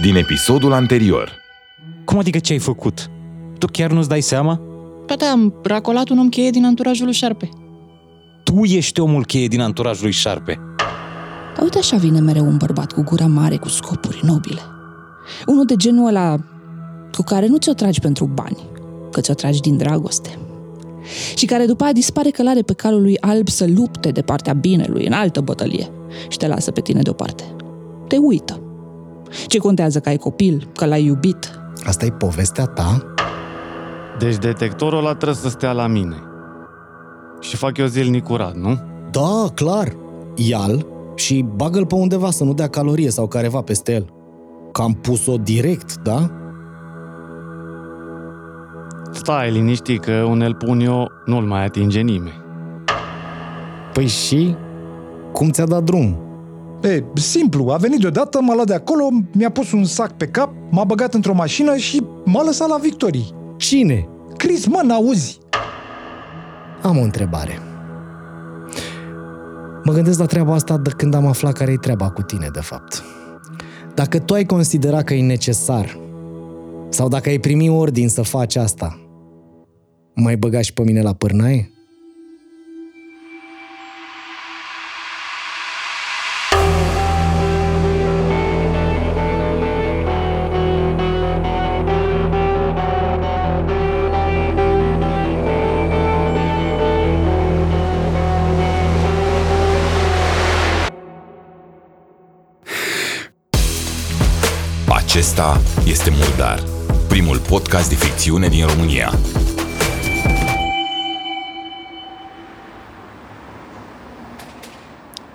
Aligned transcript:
din 0.00 0.16
episodul 0.16 0.72
anterior. 0.72 1.32
Cum 2.04 2.18
adică 2.18 2.38
ce 2.38 2.52
ai 2.52 2.58
făcut? 2.58 3.10
Tu 3.58 3.66
chiar 3.66 3.90
nu-ți 3.90 4.08
dai 4.08 4.20
seama? 4.20 4.60
Ba 5.06 5.14
da, 5.14 5.26
am 5.26 5.54
racolat 5.62 6.08
un 6.08 6.18
om 6.18 6.28
cheie 6.28 6.50
din 6.50 6.64
anturajul 6.64 7.04
lui 7.04 7.14
Șarpe. 7.14 7.48
Tu 8.44 8.64
ești 8.64 9.00
omul 9.00 9.24
cheie 9.24 9.46
din 9.46 9.60
anturajul 9.60 10.02
lui 10.02 10.12
Șarpe. 10.12 10.58
Dar 11.54 11.62
uite 11.62 11.78
așa 11.78 11.96
vine 11.96 12.20
mereu 12.20 12.46
un 12.46 12.56
bărbat 12.56 12.92
cu 12.92 13.02
gura 13.02 13.26
mare, 13.26 13.56
cu 13.56 13.68
scopuri 13.68 14.20
nobile. 14.22 14.60
Unul 15.46 15.64
de 15.64 15.76
genul 15.76 16.06
ăla 16.06 16.36
cu 17.16 17.22
care 17.22 17.46
nu 17.46 17.56
ți-o 17.56 17.72
tragi 17.72 18.00
pentru 18.00 18.30
bani, 18.34 18.58
că 19.10 19.20
ți-o 19.20 19.34
tragi 19.34 19.60
din 19.60 19.76
dragoste. 19.76 20.38
Și 21.34 21.46
care 21.46 21.66
după 21.66 21.84
aia 21.84 21.92
dispare 21.92 22.30
călare 22.30 22.62
pe 22.62 22.72
calul 22.72 23.02
lui 23.02 23.18
alb 23.20 23.48
să 23.48 23.66
lupte 23.74 24.10
de 24.10 24.22
partea 24.22 24.52
binelui 24.52 25.06
în 25.06 25.12
altă 25.12 25.40
bătălie 25.40 25.88
și 26.28 26.36
te 26.36 26.46
lasă 26.46 26.70
pe 26.70 26.80
tine 26.80 27.02
deoparte. 27.02 27.44
Te 28.08 28.16
uită. 28.16 28.60
Ce 29.46 29.58
contează 29.58 30.00
că 30.00 30.08
ai 30.08 30.16
copil, 30.16 30.68
că 30.74 30.86
l-ai 30.86 31.04
iubit? 31.04 31.60
Asta 31.84 32.04
e 32.04 32.10
povestea 32.10 32.64
ta? 32.64 33.14
Deci 34.18 34.36
detectorul 34.36 34.98
ăla 34.98 35.14
trebuie 35.14 35.36
să 35.36 35.48
stea 35.48 35.72
la 35.72 35.86
mine. 35.86 36.16
Și 37.40 37.56
fac 37.56 37.76
eu 37.76 37.86
zilnic 37.86 38.24
curat, 38.24 38.54
nu? 38.54 38.78
Da, 39.10 39.46
clar. 39.54 39.96
Ia-l 40.34 40.86
și 41.14 41.44
bagă-l 41.54 41.86
pe 41.86 41.94
undeva 41.94 42.30
să 42.30 42.44
nu 42.44 42.54
dea 42.54 42.68
calorie 42.68 43.10
sau 43.10 43.26
careva 43.26 43.60
peste 43.60 43.92
el. 43.92 44.06
Că 44.72 44.82
am 44.82 44.92
pus-o 44.92 45.36
direct, 45.36 45.96
da? 46.02 46.30
Stai 49.12 49.50
liniștit 49.50 50.00
că 50.00 50.12
unel 50.12 50.54
pun 50.54 50.80
eu 50.80 51.10
nu-l 51.24 51.44
mai 51.44 51.64
atinge 51.64 52.00
nimeni. 52.00 52.40
Păi 53.92 54.06
și? 54.06 54.56
Cum 55.32 55.50
ți-a 55.50 55.66
dat 55.66 55.82
drum? 55.82 56.29
E, 56.82 57.04
simplu, 57.14 57.70
a 57.70 57.76
venit 57.76 58.00
deodată, 58.00 58.40
m-a 58.40 58.54
luat 58.54 58.66
de 58.66 58.74
acolo, 58.74 59.08
mi-a 59.32 59.50
pus 59.50 59.72
un 59.72 59.84
sac 59.84 60.12
pe 60.12 60.26
cap, 60.26 60.52
m-a 60.70 60.84
băgat 60.84 61.14
într-o 61.14 61.34
mașină 61.34 61.76
și 61.76 62.02
m-a 62.24 62.42
lăsat 62.42 62.68
la 62.68 62.76
Victorii. 62.76 63.34
Cine? 63.56 64.08
Chris, 64.36 64.66
mă, 64.66 64.80
n-auzi? 64.84 65.38
Am 66.82 66.96
o 66.96 67.02
întrebare. 67.02 67.58
Mă 69.84 69.92
gândesc 69.92 70.18
la 70.18 70.26
treaba 70.26 70.54
asta 70.54 70.78
de 70.78 70.90
când 70.96 71.14
am 71.14 71.26
aflat 71.26 71.52
care 71.52 71.72
e 71.72 71.76
treaba 71.76 72.10
cu 72.10 72.22
tine, 72.22 72.48
de 72.52 72.60
fapt. 72.60 73.02
Dacă 73.94 74.18
tu 74.18 74.34
ai 74.34 74.44
considera 74.44 75.02
că 75.02 75.14
e 75.14 75.22
necesar, 75.22 75.98
sau 76.88 77.08
dacă 77.08 77.28
ai 77.28 77.38
primi 77.38 77.68
ordin 77.68 78.08
să 78.08 78.22
faci 78.22 78.56
asta, 78.56 79.00
mai 80.14 80.36
băga 80.36 80.60
și 80.60 80.72
pe 80.72 80.82
mine 80.82 81.02
la 81.02 81.12
pârnaie? 81.12 81.70
Acesta 105.40 105.80
este 105.86 106.10
Murdar, 106.10 106.64
primul 107.08 107.38
podcast 107.38 107.88
de 107.88 107.94
ficțiune 107.94 108.48
din 108.48 108.66
România. 108.66 109.12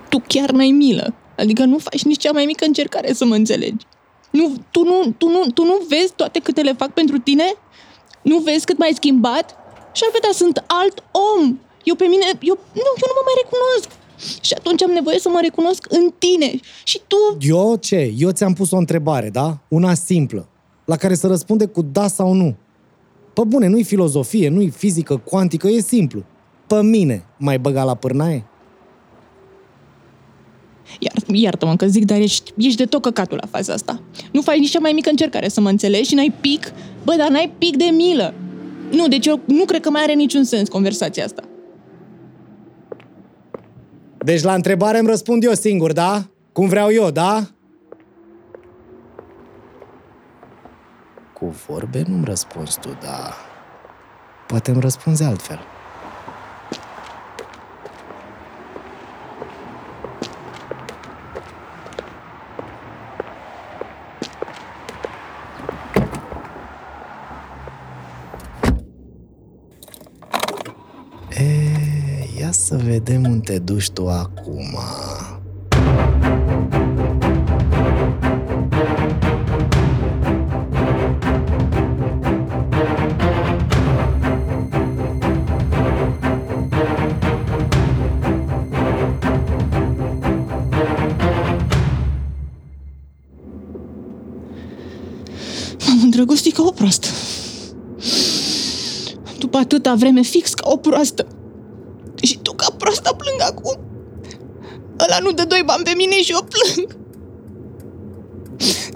Tu 0.09 0.23
chiar 0.27 0.49
n-ai 0.49 0.67
milă. 0.67 1.13
Adică 1.37 1.63
nu 1.63 1.77
faci 1.77 2.03
nici 2.03 2.21
cea 2.21 2.31
mai 2.31 2.45
mică 2.45 2.65
încercare 2.65 3.13
să 3.13 3.25
mă 3.25 3.35
înțelegi. 3.35 3.85
Nu, 4.29 4.53
tu, 4.71 4.83
nu, 4.83 5.13
tu, 5.17 5.27
nu, 5.27 5.45
tu 5.53 5.63
nu 5.63 5.81
vezi 5.89 6.13
toate 6.15 6.39
câte 6.39 6.61
le 6.61 6.73
fac 6.73 6.93
pentru 6.93 7.17
tine? 7.17 7.55
Nu 8.21 8.37
vezi 8.37 8.65
cât 8.65 8.77
m-ai 8.77 8.93
schimbat? 8.95 9.55
Și 9.91 10.01
ar 10.05 10.11
putea 10.11 10.31
sunt 10.33 10.63
alt 10.67 11.03
om. 11.11 11.59
Eu 11.83 11.95
pe 11.95 12.05
mine, 12.05 12.25
eu 12.25 12.57
nu, 12.73 12.91
eu 13.01 13.07
nu 13.09 13.15
mă 13.17 13.23
mai 13.25 13.35
recunosc. 13.43 13.89
Și 14.41 14.53
atunci 14.57 14.83
am 14.83 14.91
nevoie 14.91 15.19
să 15.19 15.29
mă 15.29 15.39
recunosc 15.41 15.85
în 15.89 16.13
tine. 16.17 16.59
Și 16.83 17.01
tu, 17.07 17.37
Eu 17.39 17.75
ce? 17.75 18.13
Eu 18.17 18.31
ți-am 18.31 18.53
pus 18.53 18.71
o 18.71 18.77
întrebare, 18.77 19.29
da? 19.29 19.57
Una 19.67 19.93
simplă, 19.93 20.47
la 20.85 20.95
care 20.95 21.15
să 21.15 21.27
răspunde 21.27 21.65
cu 21.65 21.81
da 21.81 22.07
sau 22.07 22.33
nu. 22.33 22.55
Pe 23.33 23.41
bune, 23.47 23.67
nu-i 23.67 23.83
filozofie, 23.83 24.49
nu-i 24.49 24.69
fizică 24.69 25.17
cuantică, 25.17 25.67
e 25.67 25.79
simplu. 25.79 26.23
Pe 26.67 26.81
mine 26.81 27.25
mai 27.37 27.59
băga 27.59 27.83
la 27.83 27.95
pârnaie? 27.95 28.45
Iar, 30.99 31.13
iartă-mă 31.27 31.75
că 31.75 31.87
zic, 31.87 32.05
dar 32.05 32.19
ești, 32.19 32.53
ești 32.57 32.77
de 32.77 32.85
tot 32.85 33.01
căcatul 33.01 33.37
la 33.41 33.47
faza 33.51 33.73
asta. 33.73 34.01
Nu 34.31 34.41
faci 34.41 34.57
nici 34.57 34.69
cea 34.69 34.79
mai 34.79 34.91
mică 34.91 35.09
încercare 35.09 35.49
să 35.49 35.61
mă 35.61 35.69
înțelegi 35.69 36.09
și 36.09 36.15
n-ai 36.15 36.33
pic, 36.41 36.71
bă, 37.03 37.15
dar 37.17 37.29
n-ai 37.29 37.53
pic 37.57 37.75
de 37.75 37.83
milă. 37.83 38.33
Nu, 38.91 39.07
deci 39.07 39.25
eu 39.25 39.39
nu 39.45 39.65
cred 39.65 39.81
că 39.81 39.89
mai 39.89 40.01
are 40.01 40.13
niciun 40.13 40.43
sens 40.43 40.69
conversația 40.69 41.23
asta. 41.23 41.43
Deci 44.25 44.41
la 44.41 44.53
întrebare 44.53 44.97
îmi 44.97 45.07
răspund 45.07 45.43
eu 45.43 45.53
singur, 45.53 45.91
da? 45.91 46.25
Cum 46.51 46.67
vreau 46.67 46.91
eu, 46.91 47.11
da? 47.11 47.47
Cu 51.33 51.45
vorbe 51.45 52.03
nu-mi 52.07 52.25
răspunzi 52.25 52.79
tu, 52.79 52.89
da. 53.01 53.33
Poate 54.47 54.71
îmi 54.71 54.81
răspunzi 54.81 55.23
altfel. 55.23 55.59
Să 72.65 72.75
vedem 72.83 73.23
unde 73.23 73.51
te 73.51 73.59
duci 73.59 73.89
tu 73.89 74.07
acum. 74.07 74.77
M-am 95.87 95.99
îndrăgostit 96.03 96.53
ca 96.53 96.63
o 96.63 96.71
proastă. 96.71 97.07
După 99.39 99.57
atâta 99.57 99.95
vreme 99.95 100.21
fix 100.21 100.53
ca 100.53 100.69
o 100.69 100.77
proastă. 100.77 101.34
Nu 105.25 105.31
dă 105.31 105.45
doi 105.53 105.63
bani 105.65 105.83
pe 105.83 105.93
mine 106.01 106.21
și 106.21 106.31
eu 106.31 106.47
plâng. 106.53 106.87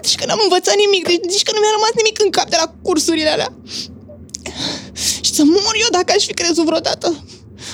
Zici 0.05 0.19
că 0.19 0.25
n-am 0.25 0.41
învățat 0.43 0.75
nimic, 0.83 1.03
deci 1.09 1.31
zici 1.33 1.45
că 1.47 1.51
nu 1.53 1.59
mi-a 1.61 1.75
rămas 1.77 1.93
nimic 1.95 2.17
în 2.25 2.29
cap 2.37 2.47
de 2.49 2.57
la 2.61 2.67
cursurile 2.85 3.29
alea. 3.35 3.51
Și 5.25 5.31
să 5.35 5.43
mor 5.43 5.75
eu 5.83 5.89
dacă 5.91 6.09
aș 6.15 6.23
fi 6.29 6.33
crezut 6.33 6.65
vreodată. 6.65 7.07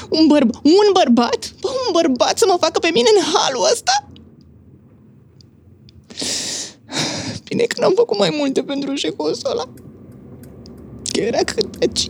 Un, 0.09 0.27
bărb- 0.33 0.59
un 0.63 0.87
bărbat? 0.93 1.41
Bă, 1.61 1.69
un 1.85 1.91
bărbat 1.91 2.37
să 2.37 2.45
mă 2.47 2.57
facă 2.59 2.79
pe 2.79 2.89
mine 2.93 3.09
în 3.15 3.21
halul 3.33 3.69
ăsta? 3.73 4.07
Bine 7.43 7.63
că 7.63 7.81
n-am 7.81 7.93
făcut 7.95 8.17
mai 8.17 8.35
multe 8.37 8.63
pentru 8.63 8.95
șecosul 8.95 9.49
ăla. 9.51 9.65
Că 11.11 11.19
era 11.19 11.37
cât 11.37 11.77
pe 11.77 11.87
ci. 11.87 12.07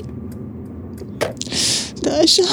Da, 1.99 2.17
așa. 2.17 2.43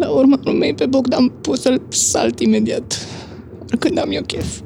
La 0.00 0.08
urma 0.08 0.40
mei 0.52 0.74
pe 0.74 0.86
Bogdan 0.86 1.28
pot 1.28 1.58
să-l 1.60 1.82
salt 1.88 2.40
imediat. 2.40 3.06
Când 3.78 3.98
am 3.98 4.10
eu 4.10 4.22
chef. 4.22 4.60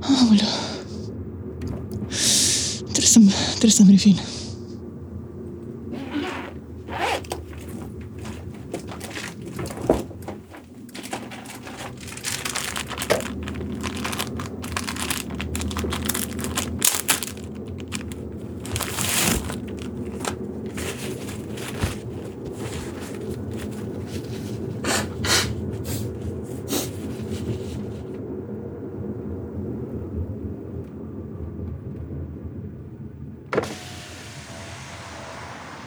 Aoleu. 0.00 0.48
Trebuie 2.82 3.06
să-mi, 3.06 3.32
trebuie 3.48 3.70
să-mi 3.70 3.90
revin. 3.90 4.16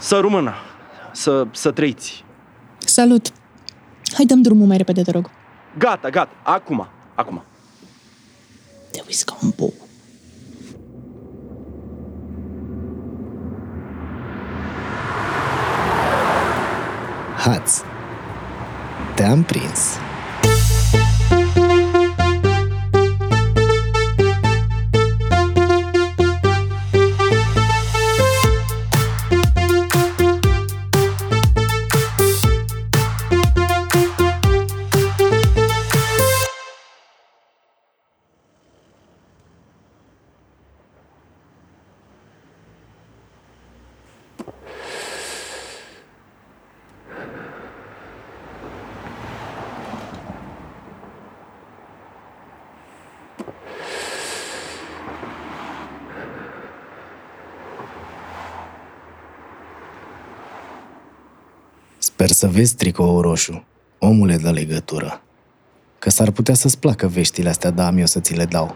Să 0.07 0.19
rămână. 0.19 0.53
Să, 1.11 1.47
să 1.51 1.71
trăiți. 1.71 2.23
Salut! 2.77 3.31
Hai 4.13 4.25
dăm 4.25 4.41
drumul 4.41 4.67
mai 4.67 4.77
repede, 4.77 5.01
te 5.01 5.11
rog. 5.11 5.29
Gata, 5.77 6.09
gata. 6.09 6.31
Acum. 6.43 6.87
Acum. 7.15 7.43
uiți 9.05 9.25
ca 9.25 9.37
un 9.43 9.51
bou. 9.55 9.73
Hați. 17.37 17.83
Te-am 19.15 19.43
prins. 19.43 20.06
Sper 62.27 62.39
să 62.39 62.47
vezi 62.47 62.75
tricoul 62.75 63.21
roșu, 63.21 63.63
omule 63.99 64.37
de 64.37 64.49
legătură. 64.49 65.21
Că 65.99 66.09
s-ar 66.09 66.31
putea 66.31 66.53
să-ți 66.53 66.79
placă 66.79 67.07
veștile 67.07 67.49
astea, 67.49 67.69
da, 67.69 67.85
am 67.87 67.97
eu 67.97 68.05
să 68.05 68.19
ți 68.19 68.35
le 68.35 68.45
dau. 68.45 68.75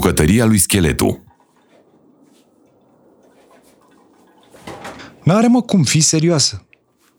Bucătăria 0.00 0.44
lui 0.44 0.58
Scheletu. 0.58 1.24
N-are 5.22 5.46
mă 5.46 5.62
cum, 5.62 5.82
fi 5.82 6.00
serioasă. 6.00 6.66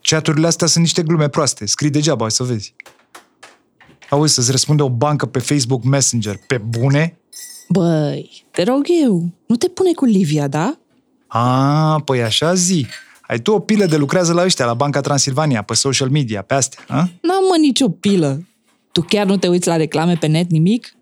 Chaturile 0.01 0.47
astea 0.47 0.67
sunt 0.67 0.83
niște 0.83 1.03
glume 1.03 1.27
proaste. 1.27 1.65
Scrii 1.65 1.89
degeaba, 1.89 2.23
ai 2.23 2.31
să 2.31 2.43
vezi. 2.43 2.75
Auzi, 4.09 4.33
să-ți 4.33 4.51
răspunde 4.51 4.81
o 4.81 4.89
bancă 4.89 5.25
pe 5.25 5.39
Facebook 5.39 5.83
Messenger. 5.83 6.39
Pe 6.47 6.57
bune? 6.57 7.19
Băi, 7.69 8.45
te 8.51 8.63
rog 8.63 8.85
eu, 9.03 9.29
nu 9.45 9.55
te 9.55 9.67
pune 9.67 9.93
cu 9.93 10.05
Livia, 10.05 10.47
da? 10.47 10.77
A, 11.27 12.01
păi 12.05 12.23
așa 12.23 12.53
zi. 12.53 12.87
Ai 13.21 13.39
tu 13.39 13.51
o 13.51 13.59
pilă 13.59 13.85
de 13.85 13.97
lucrează 13.97 14.33
la 14.33 14.43
ăștia, 14.43 14.65
la 14.65 14.73
Banca 14.73 15.01
Transilvania, 15.01 15.61
pe 15.61 15.73
social 15.73 16.09
media, 16.09 16.41
pe 16.41 16.53
astea, 16.53 16.83
a? 16.87 16.95
N-am 16.95 17.43
mă 17.49 17.57
nicio 17.59 17.89
pilă. 17.89 18.47
Tu 18.91 19.01
chiar 19.01 19.25
nu 19.25 19.37
te 19.37 19.47
uiți 19.47 19.67
la 19.67 19.75
reclame 19.75 20.15
pe 20.15 20.27
net 20.27 20.49
nimic? 20.49 20.95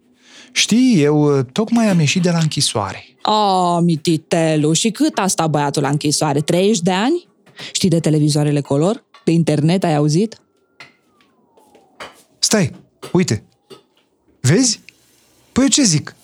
Știi, 0.52 1.02
eu 1.02 1.38
uh, 1.38 1.46
tocmai 1.52 1.90
am 1.90 2.00
ieșit 2.00 2.22
de 2.22 2.32
la 2.32 2.38
închisoare. 2.38 3.04
Oh, 3.24 3.78
mititelu, 3.82 4.74
și 4.74 4.92
cât 4.92 5.18
a 5.18 5.28
stat 5.28 5.50
băiatul 5.50 5.82
la 5.82 5.90
închisoare? 5.90 6.42
30 6.42 6.80
de 6.80 6.92
ani? 6.92 7.28
Știi 7.72 7.90
de 7.90 8.00
televizoarele 8.00 8.62
color? 8.62 9.04
De 9.24 9.32
internet 9.32 9.84
ai 9.84 9.96
auzit? 9.96 10.42
Stai, 12.40 12.72
uite. 13.12 13.44
Vezi? 14.40 14.82
Păi 15.52 15.64
eu 15.64 15.70
ce 15.70 15.84
zic? 15.84 16.16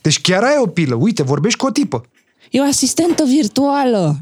Deci 0.00 0.20
chiar 0.20 0.42
ai 0.42 0.56
o 0.58 0.66
pilă. 0.66 0.94
Uite, 0.94 1.22
vorbești 1.22 1.58
cu 1.58 1.66
o 1.66 1.70
tipă. 1.70 2.04
E 2.50 2.60
o 2.60 2.64
asistentă 2.64 3.24
virtuală. 3.24 4.20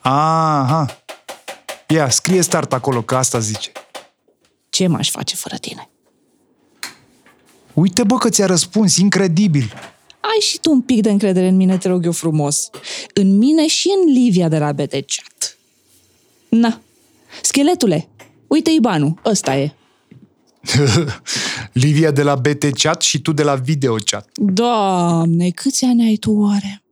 Aha. 0.00 1.02
Ia, 1.88 2.08
scrie 2.08 2.42
start 2.42 2.72
acolo, 2.72 3.02
că 3.02 3.16
asta 3.16 3.38
zice. 3.38 3.72
Ce 4.70 4.86
m-aș 4.86 5.10
face 5.10 5.36
fără 5.36 5.56
tine? 5.56 5.90
Uite, 7.74 8.04
bă, 8.04 8.16
că 8.16 8.28
ți-a 8.28 8.46
răspuns, 8.46 8.96
incredibil. 8.96 9.72
Ai 10.20 10.40
și 10.40 10.58
tu 10.58 10.70
un 10.70 10.80
pic 10.80 11.02
de 11.02 11.10
încredere 11.10 11.48
în 11.48 11.56
mine, 11.56 11.78
te 11.78 11.88
rog 11.88 12.04
eu 12.04 12.12
frumos. 12.12 12.70
În 13.14 13.36
mine 13.36 13.66
și 13.66 13.88
în 14.00 14.12
Livia 14.12 14.48
de 14.48 14.58
la 14.58 14.72
BT 14.72 14.90
Chat. 14.90 15.58
Na, 16.48 16.80
scheletule, 17.42 18.08
uite 18.46 18.70
Ibanu, 18.70 19.18
ăsta 19.24 19.56
e. 19.56 19.72
Livia 21.72 22.10
de 22.10 22.22
la 22.22 22.34
BT 22.34 22.64
Chat 22.72 23.02
și 23.02 23.20
tu 23.20 23.32
de 23.32 23.42
la 23.42 23.54
Video 23.54 23.94
Chat. 23.94 24.28
Doamne, 24.34 25.50
câți 25.50 25.84
ani 25.84 26.02
ai 26.02 26.16
tu 26.16 26.32
oare? 26.32 26.82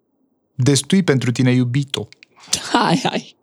Destui 0.55 1.03
pentru 1.03 1.33
tine, 1.33 1.53
iubito. 1.53 2.09
Hai, 2.73 3.01
hai. 3.05 3.37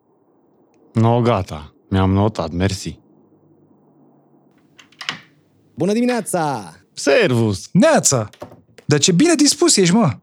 No, 0.93 1.21
gata. 1.21 1.73
Mi-am 1.89 2.11
notat, 2.11 2.51
mersi. 2.51 2.99
Bună 5.75 5.93
dimineața! 5.93 6.73
Servus! 6.95 7.69
Neața! 7.71 8.29
Dar 8.85 8.99
ce 8.99 9.11
bine 9.11 9.35
dispus 9.35 9.77
ești, 9.77 9.93
mă! 9.93 10.17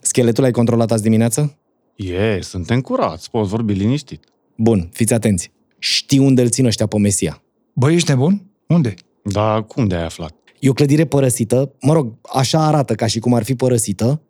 Scheletul 0.00 0.44
ai 0.44 0.50
controlat 0.50 0.90
azi 0.92 1.02
dimineață? 1.02 1.58
E, 1.96 2.40
suntem 2.40 2.80
curați, 2.80 3.30
poți 3.30 3.48
vorbi 3.50 3.72
liniștit. 3.72 4.24
Bun, 4.56 4.88
fiți 4.92 5.14
atenți. 5.14 5.52
Știi 5.78 6.18
unde 6.18 6.42
îl 6.42 6.48
țin 6.48 6.64
ăștia 6.64 6.86
pe 6.86 6.98
Mesia. 6.98 7.42
Bă, 7.72 7.90
ești 7.90 8.10
nebun? 8.10 8.50
Unde? 8.66 8.94
Dar 9.22 9.66
cum 9.66 9.86
de-ai 9.86 10.04
aflat? 10.04 10.34
E 10.58 10.68
o 10.68 10.72
clădire 10.72 11.04
părăsită, 11.04 11.72
mă 11.80 11.92
rog, 11.92 12.14
așa 12.34 12.66
arată 12.66 12.94
ca 12.94 13.06
și 13.06 13.18
cum 13.18 13.34
ar 13.34 13.44
fi 13.44 13.54
părăsită, 13.54 14.22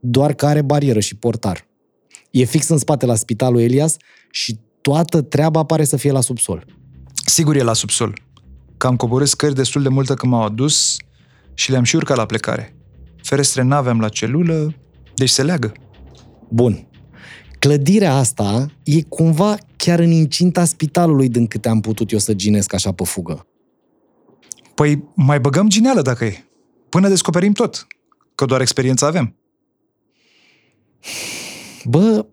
doar 0.00 0.34
că 0.34 0.46
are 0.46 0.62
barieră 0.62 1.00
și 1.00 1.16
portar. 1.16 1.66
E 2.30 2.44
fix 2.44 2.68
în 2.68 2.78
spate 2.78 3.06
la 3.06 3.14
spitalul 3.14 3.60
Elias 3.60 3.96
și 4.30 4.58
toată 4.80 5.22
treaba 5.22 5.64
pare 5.64 5.84
să 5.84 5.96
fie 5.96 6.10
la 6.10 6.20
subsol. 6.20 6.64
Sigur 7.26 7.56
e 7.56 7.62
la 7.62 7.72
subsol. 7.72 8.18
Că 8.76 8.86
am 8.86 8.96
coborât 8.96 9.28
scări 9.28 9.54
destul 9.54 9.82
de 9.82 9.88
multă 9.88 10.14
când 10.14 10.32
m-au 10.32 10.42
adus 10.42 10.96
și 11.56 11.70
le-am 11.70 11.82
și 11.82 11.96
urcat 11.96 12.16
la 12.16 12.26
plecare. 12.26 12.76
Ferestre 13.22 13.62
n-aveam 13.62 14.00
la 14.00 14.08
celulă, 14.08 14.74
deci 15.14 15.28
se 15.28 15.42
leagă. 15.42 15.72
Bun. 16.48 16.88
Clădirea 17.58 18.14
asta 18.14 18.66
e 18.82 19.02
cumva 19.02 19.56
chiar 19.76 19.98
în 19.98 20.10
incinta 20.10 20.64
spitalului 20.64 21.28
din 21.28 21.46
câte 21.46 21.68
am 21.68 21.80
putut 21.80 22.10
eu 22.10 22.18
să 22.18 22.34
ginesc 22.34 22.72
așa 22.72 22.92
pe 22.92 23.04
fugă. 23.04 23.46
Păi 24.74 25.04
mai 25.14 25.40
băgăm 25.40 25.68
gineală 25.68 26.02
dacă 26.02 26.24
e. 26.24 26.44
Până 26.88 27.08
descoperim 27.08 27.52
tot. 27.52 27.86
Că 28.34 28.44
doar 28.44 28.60
experiență 28.60 29.04
avem. 29.04 29.36
Bă, 31.84 32.26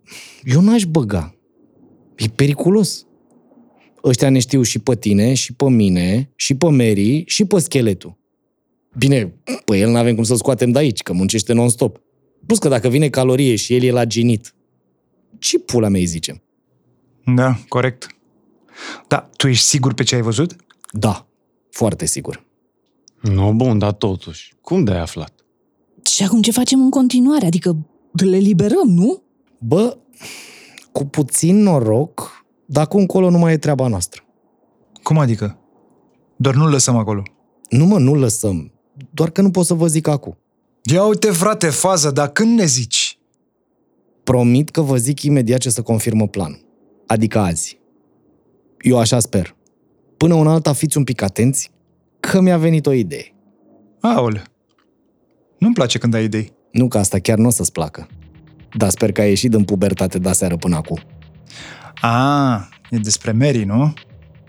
eu 0.44 0.62
n-aș 0.62 0.84
băga. 0.84 1.36
E 2.16 2.26
periculos. 2.28 3.06
Ăștia 4.04 4.30
ne 4.30 4.40
știu 4.40 4.62
și 4.62 4.80
pe 4.80 4.96
tine, 4.96 5.34
și 5.34 5.54
pe 5.54 5.70
mine, 5.70 6.32
și 6.36 6.56
pe 6.56 6.66
Mary, 6.70 7.24
și 7.26 7.46
pe 7.46 7.60
scheletul. 7.60 8.18
Bine, 8.98 9.34
pe 9.66 9.78
el 9.78 9.92
n-avem 9.92 10.16
cum 10.16 10.24
să-l 10.24 10.38
scoatem 10.38 10.72
de 10.72 10.80
aici, 10.80 11.02
că 11.02 11.14
muncește 11.14 11.54
non-stop. 11.54 12.02
Plus 12.46 12.58
că 12.58 12.68
dacă 12.68 12.88
vine 12.88 13.10
calorie 13.10 13.56
și 13.56 13.76
el 13.76 13.84
e 13.84 13.92
la 13.92 14.06
ginit, 14.06 14.54
ce 15.40 15.60
pula 15.60 15.88
mea 15.88 16.00
îi 16.00 16.06
zicem? 16.06 16.42
Da, 17.36 17.60
corect. 17.68 18.08
Da, 19.08 19.30
tu 19.38 19.48
ești 19.48 19.66
sigur 19.66 19.94
pe 19.94 20.04
ce 20.04 20.16
ai 20.16 20.22
văzut? 20.22 20.56
Da, 20.92 21.28
foarte 21.70 22.06
sigur. 22.06 22.46
No, 23.22 23.54
bun, 23.54 23.78
dar 23.78 23.92
totuși, 23.92 24.54
cum 24.62 24.84
de-ai 24.84 25.00
aflat? 25.00 25.34
Și 26.06 26.24
acum 26.24 26.42
ce 26.42 26.52
facem 26.52 26.82
în 26.82 26.90
continuare? 26.90 27.46
Adică 27.46 27.78
le 28.12 28.38
liberăm, 28.38 28.88
nu? 28.88 29.24
Bă, 29.58 29.98
cu 30.92 31.06
puțin 31.06 31.62
noroc, 31.62 32.46
dacă 32.66 32.98
încolo 32.98 33.30
nu 33.30 33.38
mai 33.38 33.54
e 33.54 33.58
treaba 33.58 33.88
noastră. 33.88 34.24
Cum 35.04 35.18
adică? 35.18 35.58
Doar 36.36 36.56
nu-l 36.56 36.70
lăsăm 36.70 36.96
acolo. 36.96 37.24
Nu 37.70 37.86
mă, 37.86 38.00
nu 38.00 38.14
lăsăm. 38.14 38.73
Doar 39.12 39.30
că 39.30 39.42
nu 39.42 39.52
pot 39.52 39.66
să 39.66 39.74
vă 39.74 39.88
zic 39.88 40.08
acum. 40.08 40.38
Ia 40.84 41.04
uite, 41.04 41.32
frate, 41.32 41.70
fază, 41.70 42.12
dar 42.12 42.28
când 42.28 42.60
ne 42.60 42.66
zici? 42.66 43.18
Promit 44.24 44.70
că 44.70 44.82
vă 44.82 44.98
zic 44.98 45.22
imediat 45.22 45.60
ce 45.60 45.70
să 45.70 45.82
confirmă 45.82 46.28
planul. 46.28 46.66
Adică 47.08 47.40
azi. 47.40 47.80
Eu 48.82 49.00
așa 49.00 49.20
sper. 49.20 49.56
Până 50.18 50.34
una 50.34 50.52
alta 50.52 50.74
fiți 50.74 50.98
un 50.98 51.04
pic 51.04 51.22
atenți, 51.22 51.72
că 52.20 52.42
mi-a 52.42 52.58
venit 52.58 52.86
o 52.86 52.92
idee. 52.92 53.36
Aole. 54.02 54.44
Nu-mi 55.58 55.74
place 55.74 55.98
când 55.98 56.14
ai 56.14 56.24
idei. 56.24 56.54
Nu 56.72 56.88
că 56.88 56.98
asta 56.98 57.20
chiar 57.20 57.38
nu 57.38 57.48
o 57.48 57.50
să-ți 57.50 57.72
placă. 57.72 58.08
Dar 58.78 58.90
sper 58.90 59.12
că 59.12 59.22
ai 59.22 59.28
ieșit 59.28 59.52
din 59.52 59.64
pubertate 59.64 60.20
de 60.20 60.32
seară 60.32 60.56
până 60.56 60.76
acum. 60.76 61.00
A, 62.02 62.70
e 62.90 62.98
despre 62.98 63.32
Mary, 63.32 63.64
nu? 63.64 63.94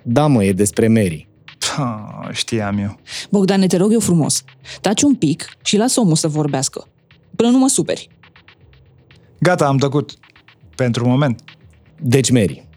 Da, 0.03 0.27
mă, 0.27 0.45
e 0.45 0.53
despre 0.53 0.89
Mary. 0.89 1.29
Ha, 1.77 2.29
știam 2.33 2.79
eu. 2.79 2.99
Bogdane, 3.31 3.67
te 3.67 3.77
rog 3.77 3.93
eu 3.93 4.01
frumos, 4.01 4.45
taci 4.81 5.03
un 5.03 5.15
pic 5.15 5.49
și 5.63 5.77
lasă 5.77 6.01
omul 6.01 6.17
să 6.17 6.29
vorbească. 6.29 6.87
Până 7.37 7.51
nu 7.51 7.59
mă 7.59 7.69
superi. 7.69 8.09
Gata, 9.39 9.67
am 9.67 9.77
tăcut. 9.77 10.15
Pentru 10.77 11.09
moment. 11.09 11.43
Deci, 12.01 12.31
Mary, 12.31 12.69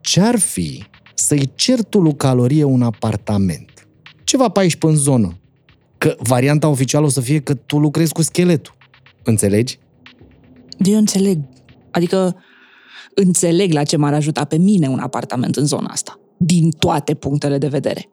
Ce-ar 0.00 0.38
fi 0.38 0.84
să-i 1.14 1.50
cer 1.54 1.82
tu 1.82 2.00
lui 2.00 2.16
Calorie 2.16 2.64
un 2.64 2.82
apartament? 2.82 3.88
Ceva 4.24 4.48
pe 4.48 4.60
aici, 4.60 4.76
pe 4.76 4.86
în 4.86 4.96
zonă. 4.96 5.38
Că 5.98 6.16
varianta 6.18 6.68
oficială 6.68 7.06
o 7.06 7.08
să 7.08 7.20
fie 7.20 7.40
că 7.40 7.54
tu 7.54 7.78
lucrezi 7.78 8.12
cu 8.12 8.22
scheletul. 8.22 8.74
Înțelegi? 9.22 9.78
Eu 10.78 10.96
înțeleg. 10.96 11.38
Adică 11.90 12.36
înțeleg 13.14 13.72
la 13.72 13.82
ce 13.82 13.96
m-ar 13.96 14.14
ajuta 14.14 14.44
pe 14.44 14.56
mine 14.56 14.88
un 14.88 14.98
apartament 14.98 15.56
în 15.56 15.66
zona 15.66 15.88
asta. 15.88 16.20
Din 16.36 16.70
toate 16.70 17.14
punctele 17.14 17.58
de 17.58 17.68
vedere. 17.68 18.08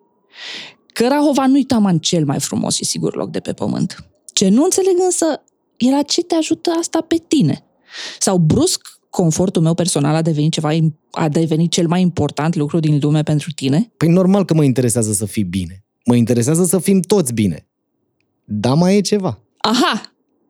Că 0.93 1.07
Rahova 1.07 1.48
nu-i 1.48 1.63
taman 1.63 1.98
cel 1.98 2.25
mai 2.25 2.39
frumos 2.39 2.75
și 2.75 2.86
sigur 2.86 3.15
loc 3.15 3.29
de 3.29 3.39
pe 3.39 3.53
pământ. 3.53 4.09
Ce 4.33 4.50
nu 4.50 4.63
înțeleg 4.63 4.95
însă 5.05 5.25
e 5.77 5.89
la 5.89 6.01
ce 6.01 6.21
te 6.21 6.36
ajută 6.36 6.69
asta 6.79 7.01
pe 7.01 7.24
tine. 7.27 7.63
Sau 8.19 8.38
brusc, 8.38 9.00
confortul 9.09 9.62
meu 9.62 9.74
personal 9.74 10.15
a 10.15 10.21
devenit 10.21 10.51
ceva, 10.51 10.69
a 11.12 11.29
devenit 11.29 11.71
cel 11.71 11.88
mai 11.88 12.01
important 12.01 12.55
lucru 12.55 12.79
din 12.79 13.00
lume 13.01 13.24
pentru 13.24 13.51
tine? 13.51 13.91
Păi 13.98 14.07
normal 14.07 14.45
că 14.45 14.53
mă 14.53 14.63
interesează 14.63 15.13
să 15.13 15.25
fii 15.25 15.43
bine. 15.43 15.83
Mă 16.05 16.15
interesează 16.15 16.63
să 16.63 16.79
fim 16.79 17.01
toți 17.01 17.33
bine. 17.33 17.67
Da, 18.45 18.74
mai 18.74 18.98
e 18.98 19.01
ceva. 19.01 19.39
Aha, 19.57 20.01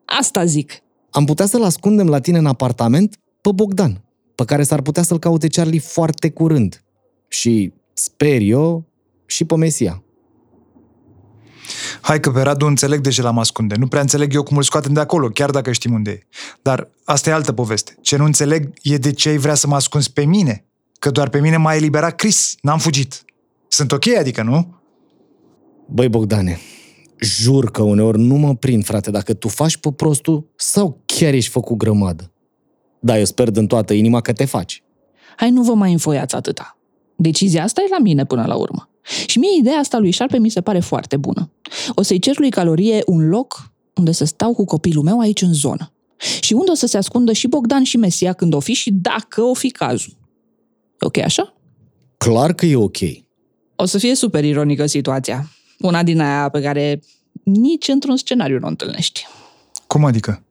asta 0.04 0.44
zic. 0.44 0.82
Am 1.10 1.24
putea 1.24 1.46
să-l 1.46 1.62
ascundem 1.64 2.08
la 2.08 2.20
tine 2.20 2.38
în 2.38 2.46
apartament 2.46 3.18
pe 3.40 3.50
Bogdan, 3.52 4.04
pe 4.34 4.44
care 4.44 4.62
s-ar 4.62 4.82
putea 4.82 5.02
să-l 5.02 5.18
caute 5.18 5.48
Charlie 5.48 5.80
foarte 5.80 6.30
curând. 6.30 6.84
Și, 7.28 7.72
sper 7.92 8.40
eu, 8.40 8.89
și 9.30 9.44
pe 9.44 9.56
Mesia. 9.56 10.02
Hai 12.00 12.20
că 12.20 12.30
pe 12.30 12.42
Radu 12.42 12.66
înțeleg 12.66 13.00
de 13.00 13.10
ce 13.10 13.22
l-am 13.22 13.38
ascunde. 13.38 13.74
Nu 13.74 13.86
prea 13.86 14.00
înțeleg 14.00 14.34
eu 14.34 14.42
cum 14.42 14.56
îl 14.56 14.62
scoatem 14.62 14.92
de 14.92 15.00
acolo, 15.00 15.28
chiar 15.28 15.50
dacă 15.50 15.72
știm 15.72 15.92
unde 15.92 16.10
e. 16.10 16.26
Dar 16.62 16.90
asta 17.04 17.30
e 17.30 17.32
altă 17.32 17.52
poveste. 17.52 17.96
Ce 18.00 18.16
nu 18.16 18.24
înțeleg 18.24 18.72
e 18.82 18.96
de 18.96 19.12
ce 19.12 19.28
ai 19.28 19.36
vrea 19.36 19.54
să 19.54 19.66
mă 19.66 19.74
ascunzi 19.74 20.12
pe 20.12 20.24
mine. 20.24 20.64
Că 20.98 21.10
doar 21.10 21.28
pe 21.28 21.40
mine 21.40 21.56
m-a 21.56 21.74
eliberat 21.74 22.16
Chris. 22.16 22.54
N-am 22.62 22.78
fugit. 22.78 23.24
Sunt 23.68 23.92
ok, 23.92 24.06
adică 24.06 24.42
nu? 24.42 24.80
Băi, 25.86 26.08
Bogdane, 26.08 26.58
jur 27.20 27.70
că 27.70 27.82
uneori 27.82 28.18
nu 28.18 28.34
mă 28.34 28.54
prind, 28.54 28.84
frate, 28.84 29.10
dacă 29.10 29.34
tu 29.34 29.48
faci 29.48 29.76
pe 29.76 29.92
prostul 29.92 30.50
sau 30.56 31.02
chiar 31.06 31.32
ești 31.32 31.50
făcut 31.50 31.76
grămadă. 31.76 32.32
Da, 33.00 33.18
eu 33.18 33.24
sper 33.24 33.50
din 33.50 33.66
toată 33.66 33.92
inima 33.92 34.20
că 34.20 34.32
te 34.32 34.44
faci. 34.44 34.82
Hai, 35.36 35.50
nu 35.50 35.62
vă 35.62 35.74
mai 35.74 35.92
înfoiați 35.92 36.34
atâta. 36.34 36.78
Decizia 37.16 37.62
asta 37.62 37.80
e 37.80 37.86
la 37.90 37.98
mine 37.98 38.24
până 38.24 38.44
la 38.46 38.56
urmă. 38.56 38.89
Și 39.26 39.38
mie 39.38 39.58
ideea 39.58 39.78
asta 39.78 39.98
lui 39.98 40.10
Șarpe 40.10 40.38
mi 40.38 40.48
se 40.48 40.60
pare 40.60 40.80
foarte 40.80 41.16
bună. 41.16 41.50
O 41.94 42.02
să-i 42.02 42.18
cer 42.18 42.38
lui 42.38 42.50
Calorie 42.50 43.02
un 43.06 43.28
loc 43.28 43.72
unde 43.94 44.12
să 44.12 44.24
stau 44.24 44.54
cu 44.54 44.64
copilul 44.64 45.02
meu 45.02 45.18
aici 45.18 45.42
în 45.42 45.52
zonă. 45.52 45.92
Și 46.40 46.52
unde 46.52 46.70
o 46.70 46.74
să 46.74 46.86
se 46.86 46.96
ascundă 46.96 47.32
și 47.32 47.48
Bogdan 47.48 47.82
și 47.82 47.96
Mesia 47.96 48.32
când 48.32 48.54
o 48.54 48.60
fi 48.60 48.72
și 48.72 48.90
dacă 48.92 49.42
o 49.42 49.54
fi 49.54 49.70
cazul. 49.70 50.16
E 51.00 51.06
ok 51.06 51.18
așa? 51.18 51.54
Clar 52.16 52.52
că 52.52 52.66
e 52.66 52.76
ok. 52.76 52.98
O 53.76 53.84
să 53.84 53.98
fie 53.98 54.14
super 54.14 54.44
ironică 54.44 54.86
situația. 54.86 55.50
Una 55.78 56.02
din 56.02 56.20
aia 56.20 56.48
pe 56.48 56.60
care 56.60 57.02
nici 57.44 57.88
într-un 57.88 58.16
scenariu 58.16 58.58
nu 58.58 58.66
o 58.66 58.68
întâlnești. 58.68 59.26
Cum 59.86 60.04
adică? 60.04 60.44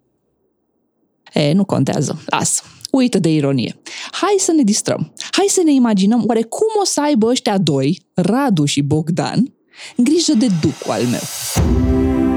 E, 1.33 1.51
nu 1.51 1.65
contează. 1.65 2.21
Lasă. 2.25 2.63
Uită 2.91 3.19
de 3.19 3.29
ironie. 3.29 3.81
Hai 4.11 4.35
să 4.37 4.51
ne 4.51 4.63
distrăm. 4.63 5.13
Hai 5.31 5.45
să 5.49 5.61
ne 5.65 5.71
imaginăm 5.71 6.23
oare 6.27 6.41
cum 6.41 6.67
o 6.81 6.85
să 6.85 7.01
aibă 7.01 7.27
ăștia 7.27 7.57
doi, 7.57 8.01
Radu 8.13 8.65
și 8.65 8.81
Bogdan, 8.81 9.53
grijă 9.95 10.33
de 10.33 10.47
ducul 10.61 10.91
al 10.91 11.03
meu. 11.03 12.28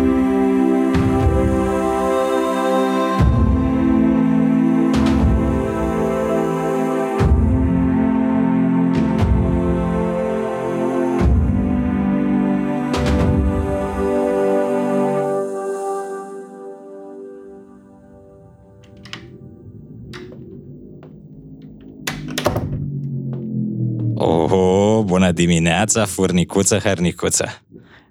Oho, 24.24 25.02
bună 25.02 25.32
dimineața, 25.32 26.04
furnicuță, 26.04 26.78
hărnicuță. 26.78 27.46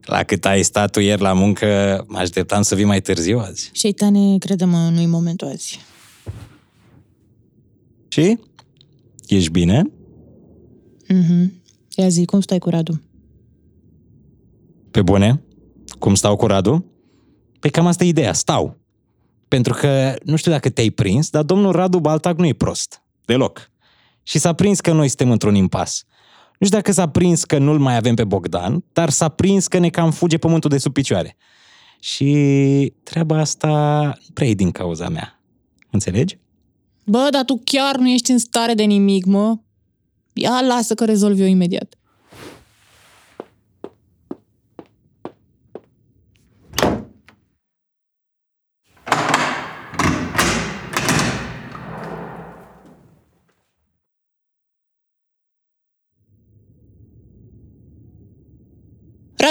La 0.01 0.23
cât 0.23 0.45
ai 0.45 0.63
stat 0.63 0.91
tu 0.91 0.99
ieri 0.99 1.21
la 1.21 1.33
muncă, 1.33 2.03
mă 2.07 2.17
așteptam 2.17 2.61
să 2.61 2.75
vii 2.75 2.85
mai 2.85 3.01
târziu 3.01 3.39
azi. 3.39 3.69
Șeitane, 3.73 4.37
crede-mă, 4.37 4.89
nu-i 4.93 5.05
momentul 5.05 5.47
azi. 5.47 5.79
Și? 8.07 8.39
Ești 9.27 9.51
bine? 9.51 9.91
Mhm. 11.07 11.53
Ia 11.95 12.07
zi, 12.07 12.25
cum 12.25 12.41
stai 12.41 12.59
cu 12.59 12.69
Radu? 12.69 13.01
Pe 14.91 15.01
bune? 15.01 15.41
Cum 15.99 16.15
stau 16.15 16.35
cu 16.35 16.45
Radu? 16.45 16.85
Păi 17.59 17.69
cam 17.69 17.85
asta 17.85 18.03
e 18.03 18.07
ideea, 18.07 18.33
stau. 18.33 18.77
Pentru 19.47 19.73
că, 19.73 20.13
nu 20.23 20.35
știu 20.35 20.51
dacă 20.51 20.69
te-ai 20.69 20.89
prins, 20.89 21.29
dar 21.29 21.43
domnul 21.43 21.71
Radu 21.71 21.99
Baltac 21.99 22.37
nu 22.37 22.45
e 22.45 22.53
prost. 22.53 23.01
Deloc. 23.25 23.70
Și 24.31 24.39
s-a 24.39 24.53
prins 24.53 24.79
că 24.79 24.91
noi 24.91 25.07
suntem 25.07 25.31
într-un 25.31 25.55
impas. 25.55 26.03
Nu 26.59 26.65
știu 26.65 26.77
dacă 26.77 26.91
s-a 26.91 27.09
prins 27.09 27.43
că 27.43 27.57
nu-l 27.57 27.79
mai 27.79 27.95
avem 27.95 28.15
pe 28.15 28.23
Bogdan, 28.23 28.83
dar 28.93 29.09
s-a 29.09 29.29
prins 29.29 29.67
că 29.67 29.77
ne 29.77 29.89
cam 29.89 30.11
fuge 30.11 30.37
pământul 30.37 30.69
de 30.69 30.77
sub 30.77 30.93
picioare. 30.93 31.37
Și 31.99 32.93
treaba 33.03 33.39
asta 33.39 33.69
nu 34.05 34.33
prea 34.33 34.47
e 34.47 34.53
din 34.53 34.71
cauza 34.71 35.09
mea. 35.09 35.41
Înțelegi? 35.89 36.37
Bă, 37.05 37.27
dar 37.31 37.43
tu 37.43 37.61
chiar 37.63 37.95
nu 37.95 38.09
ești 38.09 38.31
în 38.31 38.37
stare 38.37 38.73
de 38.73 38.83
nimic, 38.83 39.25
mă. 39.25 39.57
Ia 40.33 40.61
lasă 40.67 40.93
că 40.93 41.05
rezolv 41.05 41.39
eu 41.39 41.47
imediat. 41.47 41.95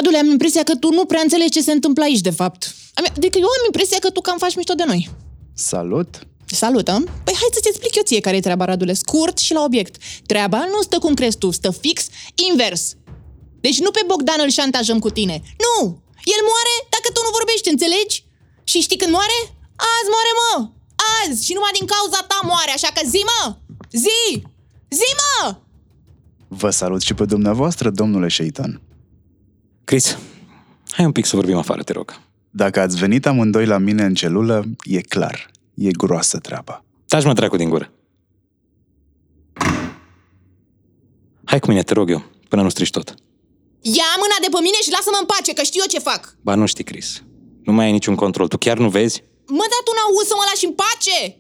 Radule, 0.01 0.19
am 0.19 0.31
impresia 0.31 0.63
că 0.63 0.75
tu 0.77 0.89
nu 0.93 1.05
prea 1.05 1.21
înțelegi 1.21 1.51
ce 1.51 1.63
se 1.63 1.73
întâmplă 1.73 2.03
aici, 2.05 2.21
de 2.21 2.31
fapt. 2.31 2.75
Am- 2.95 3.05
Adică 3.17 3.39
eu 3.39 3.51
am 3.59 3.65
impresia 3.71 3.99
că 3.99 4.11
tu 4.11 4.21
cam 4.21 4.39
faci 4.39 4.57
mișto 4.57 4.75
de 4.75 4.85
noi. 4.87 5.11
Salut! 5.55 6.11
Salută! 6.47 6.93
Păi 7.25 7.35
hai 7.41 7.49
să-ți 7.53 7.69
explic 7.69 7.95
eu 7.97 8.03
ție 8.03 8.21
care 8.21 8.37
e 8.37 8.41
treaba, 8.49 8.65
Radule. 8.65 8.93
Scurt 9.05 9.39
și 9.39 9.53
la 9.53 9.63
obiect. 9.69 9.95
Treaba 10.27 10.59
nu 10.75 10.81
stă 10.83 10.99
cum 10.99 11.15
crezi 11.15 11.39
tu, 11.39 11.51
stă 11.51 11.71
fix 11.71 11.99
invers. 12.51 12.83
Deci 13.65 13.79
nu 13.85 13.91
pe 13.91 14.03
Bogdan 14.07 14.41
îl 14.45 14.51
șantajăm 14.59 14.99
cu 14.99 15.11
tine. 15.19 15.37
Nu! 15.65 15.77
El 16.35 16.43
moare 16.51 16.75
dacă 16.95 17.09
tu 17.15 17.21
nu 17.27 17.31
vorbești, 17.39 17.69
înțelegi? 17.75 18.17
Și 18.71 18.79
știi 18.87 19.01
când 19.03 19.13
moare? 19.13 19.39
Azi 19.95 20.09
moare, 20.15 20.33
mă! 20.41 20.55
Azi! 21.19 21.45
Și 21.47 21.53
numai 21.57 21.73
din 21.79 21.87
cauza 21.95 22.21
ta 22.31 22.39
moare, 22.51 22.73
așa 22.75 22.91
că 22.95 23.03
zi, 23.13 23.21
mă! 23.31 23.43
Zi! 24.05 24.21
Zi, 24.99 25.09
mă! 25.23 25.57
Vă 26.49 26.71
salut 26.71 27.03
și 27.03 27.15
pe 27.15 27.25
dumneavoastră, 27.25 27.91
domnule 27.91 28.29
Șeitan. 28.29 28.81
Chris, 29.91 30.19
hai 30.91 31.05
un 31.05 31.13
pic 31.13 31.25
să 31.25 31.37
vorbim 31.37 31.57
afară, 31.57 31.83
te 31.83 31.93
rog. 31.93 32.21
Dacă 32.51 32.81
ați 32.81 32.97
venit 32.97 33.27
amândoi 33.27 33.67
la 33.67 33.79
mine 33.79 34.05
în 34.05 34.15
celulă, 34.15 34.65
e 34.85 35.01
clar, 35.01 35.51
e 35.75 35.91
groasă 35.91 36.39
treaba. 36.39 36.85
Taci 37.07 37.25
mă 37.25 37.33
dracu 37.33 37.57
din 37.57 37.69
gură. 37.69 37.93
Hai 41.45 41.59
cu 41.61 41.69
mine, 41.69 41.83
te 41.83 41.95
rog 41.95 42.11
eu, 42.11 42.25
până 42.49 42.63
nu 42.63 42.69
strici 42.69 42.91
tot. 42.91 43.15
Ia 43.81 44.11
mâna 44.17 44.37
de 44.41 44.49
pe 44.51 44.59
mine 44.63 44.77
și 44.83 44.91
lasă-mă 44.91 45.17
în 45.21 45.27
pace, 45.27 45.53
că 45.53 45.63
știu 45.63 45.81
eu 45.81 45.89
ce 45.89 45.99
fac. 45.99 46.37
Ba 46.41 46.55
nu 46.55 46.67
știi, 46.67 46.85
Chris. 46.85 47.23
Nu 47.63 47.73
mai 47.73 47.85
ai 47.85 47.93
niciun 47.93 48.15
control. 48.15 48.49
Tu 48.49 48.59
chiar 48.59 48.79
nu 48.79 48.89
vezi? 48.89 49.23
Mă, 49.47 49.67
dar 49.73 49.81
tu 49.85 49.93
n-auzi 49.97 50.29
să 50.29 50.35
mă 50.37 50.45
lași 50.51 50.67
în 50.67 50.73
pace! 50.73 51.37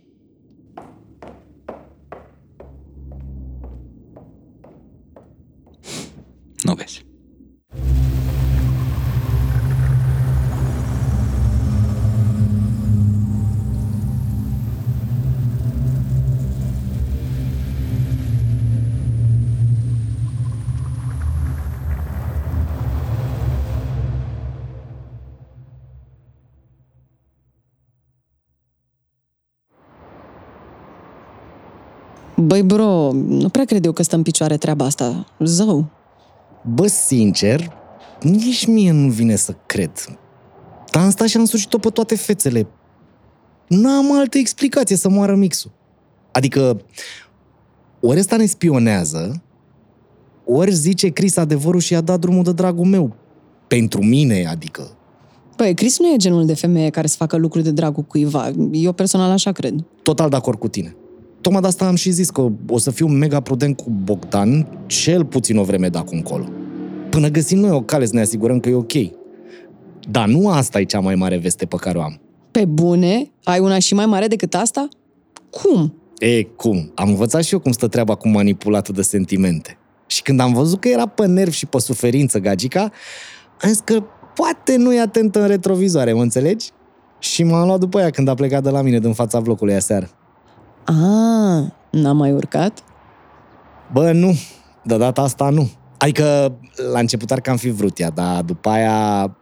Nu 6.62 6.74
vezi. 6.74 7.08
Băi, 32.50 32.62
bro, 32.62 33.12
nu 33.12 33.48
prea 33.48 33.64
cred 33.64 33.84
eu 33.84 33.92
că 33.92 34.02
stă 34.02 34.16
în 34.16 34.22
picioare 34.22 34.56
treaba 34.56 34.84
asta. 34.84 35.26
Zău. 35.38 35.90
Bă, 36.74 36.86
sincer, 36.86 37.72
nici 38.22 38.66
mie 38.66 38.90
nu 38.90 39.08
vine 39.08 39.36
să 39.36 39.54
cred. 39.66 39.90
Dar 40.90 41.02
am 41.02 41.10
stat 41.10 41.28
și 41.28 41.36
am 41.36 41.44
sucit-o 41.44 41.78
pe 41.78 41.88
toate 41.88 42.16
fețele. 42.16 42.66
N-am 43.68 44.18
altă 44.18 44.38
explicație 44.38 44.96
să 44.96 45.08
moară 45.08 45.34
mixul. 45.34 45.70
Adică, 46.32 46.80
ori 48.00 48.18
ăsta 48.18 48.36
ne 48.36 48.46
spionează, 48.46 49.42
ori 50.44 50.72
zice 50.72 51.08
Chris 51.08 51.36
adevărul 51.36 51.80
și 51.80 51.92
i-a 51.92 52.00
dat 52.00 52.20
drumul 52.20 52.42
de 52.42 52.52
dragul 52.52 52.84
meu. 52.84 53.16
Pentru 53.66 54.02
mine, 54.04 54.46
adică. 54.46 54.90
Păi, 55.56 55.74
Chris 55.74 55.98
nu 55.98 56.06
e 56.06 56.16
genul 56.16 56.46
de 56.46 56.54
femeie 56.54 56.90
care 56.90 57.06
să 57.06 57.16
facă 57.16 57.36
lucruri 57.36 57.64
de 57.64 57.70
dragul 57.70 58.02
cuiva. 58.02 58.50
Eu 58.72 58.92
personal 58.92 59.30
așa 59.30 59.52
cred. 59.52 59.84
Total 60.02 60.28
de 60.28 60.36
acord 60.36 60.58
cu 60.58 60.68
tine. 60.68 60.94
Tocmai 61.40 61.60
de 61.60 61.66
asta 61.66 61.86
am 61.86 61.94
și 61.94 62.10
zis 62.10 62.30
că 62.30 62.48
o 62.68 62.78
să 62.78 62.90
fiu 62.90 63.06
mega 63.06 63.40
prudent 63.40 63.76
cu 63.76 63.90
Bogdan 63.90 64.66
cel 64.86 65.24
puțin 65.24 65.56
o 65.56 65.62
vreme 65.62 65.88
de 65.88 65.98
acum 65.98 66.16
încolo. 66.16 66.44
Până 67.10 67.28
găsim 67.28 67.58
noi 67.58 67.70
o 67.70 67.82
cale 67.82 68.06
să 68.06 68.14
ne 68.14 68.20
asigurăm 68.20 68.60
că 68.60 68.68
e 68.68 68.74
ok. 68.74 68.92
Dar 70.10 70.28
nu 70.28 70.48
asta 70.48 70.80
e 70.80 70.84
cea 70.84 71.00
mai 71.00 71.14
mare 71.14 71.36
veste 71.36 71.66
pe 71.66 71.76
care 71.76 71.98
o 71.98 72.02
am. 72.02 72.20
Pe 72.50 72.64
bune? 72.64 73.30
Ai 73.44 73.58
una 73.58 73.78
și 73.78 73.94
mai 73.94 74.06
mare 74.06 74.26
decât 74.26 74.54
asta? 74.54 74.88
Cum? 75.50 75.94
E, 76.18 76.42
cum? 76.42 76.92
Am 76.94 77.08
învățat 77.08 77.44
și 77.44 77.52
eu 77.52 77.60
cum 77.60 77.72
stă 77.72 77.88
treaba 77.88 78.14
cu 78.14 78.28
manipulatul 78.28 78.94
de 78.94 79.02
sentimente. 79.02 79.78
Și 80.06 80.22
când 80.22 80.40
am 80.40 80.52
văzut 80.52 80.80
că 80.80 80.88
era 80.88 81.06
pe 81.06 81.26
nerv 81.26 81.52
și 81.52 81.66
pe 81.66 81.78
suferință 81.78 82.38
gagica, 82.38 82.80
am 83.60 83.68
zis 83.68 83.80
că 83.84 84.02
poate 84.34 84.76
nu 84.76 84.94
e 84.94 85.00
atentă 85.00 85.40
în 85.40 85.46
retrovizoare, 85.46 86.12
mă 86.12 86.22
înțelegi? 86.22 86.70
Și 87.18 87.42
m-am 87.42 87.66
luat 87.66 87.78
după 87.78 88.00
ea 88.00 88.10
când 88.10 88.28
a 88.28 88.34
plecat 88.34 88.62
de 88.62 88.70
la 88.70 88.82
mine 88.82 88.98
din 88.98 89.12
fața 89.12 89.40
blocului 89.40 89.74
aseară. 89.74 90.10
A, 90.90 91.72
n-am 91.90 92.16
mai 92.16 92.32
urcat? 92.32 92.84
Bă, 93.92 94.12
nu. 94.12 94.34
De 94.82 94.96
data 94.96 95.22
asta 95.22 95.50
nu. 95.50 95.70
Adică, 95.98 96.58
la 96.92 96.98
început 96.98 97.30
ar 97.30 97.40
cam 97.40 97.56
fi 97.56 97.70
vrut 97.70 97.98
ea, 97.98 98.10
dar 98.10 98.42
după 98.42 98.68
aia... 98.68 99.36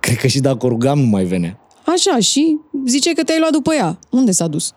Cred 0.00 0.16
că 0.16 0.26
și 0.26 0.40
dacă 0.40 0.66
o 0.66 0.68
rugam 0.68 0.98
nu 0.98 1.06
mai 1.06 1.24
venea. 1.24 1.58
Așa, 1.86 2.18
și 2.18 2.58
zice 2.86 3.12
că 3.12 3.22
te-ai 3.22 3.38
luat 3.38 3.52
după 3.52 3.74
ea. 3.74 3.98
Unde 4.10 4.30
s-a 4.30 4.46
dus? 4.46 4.72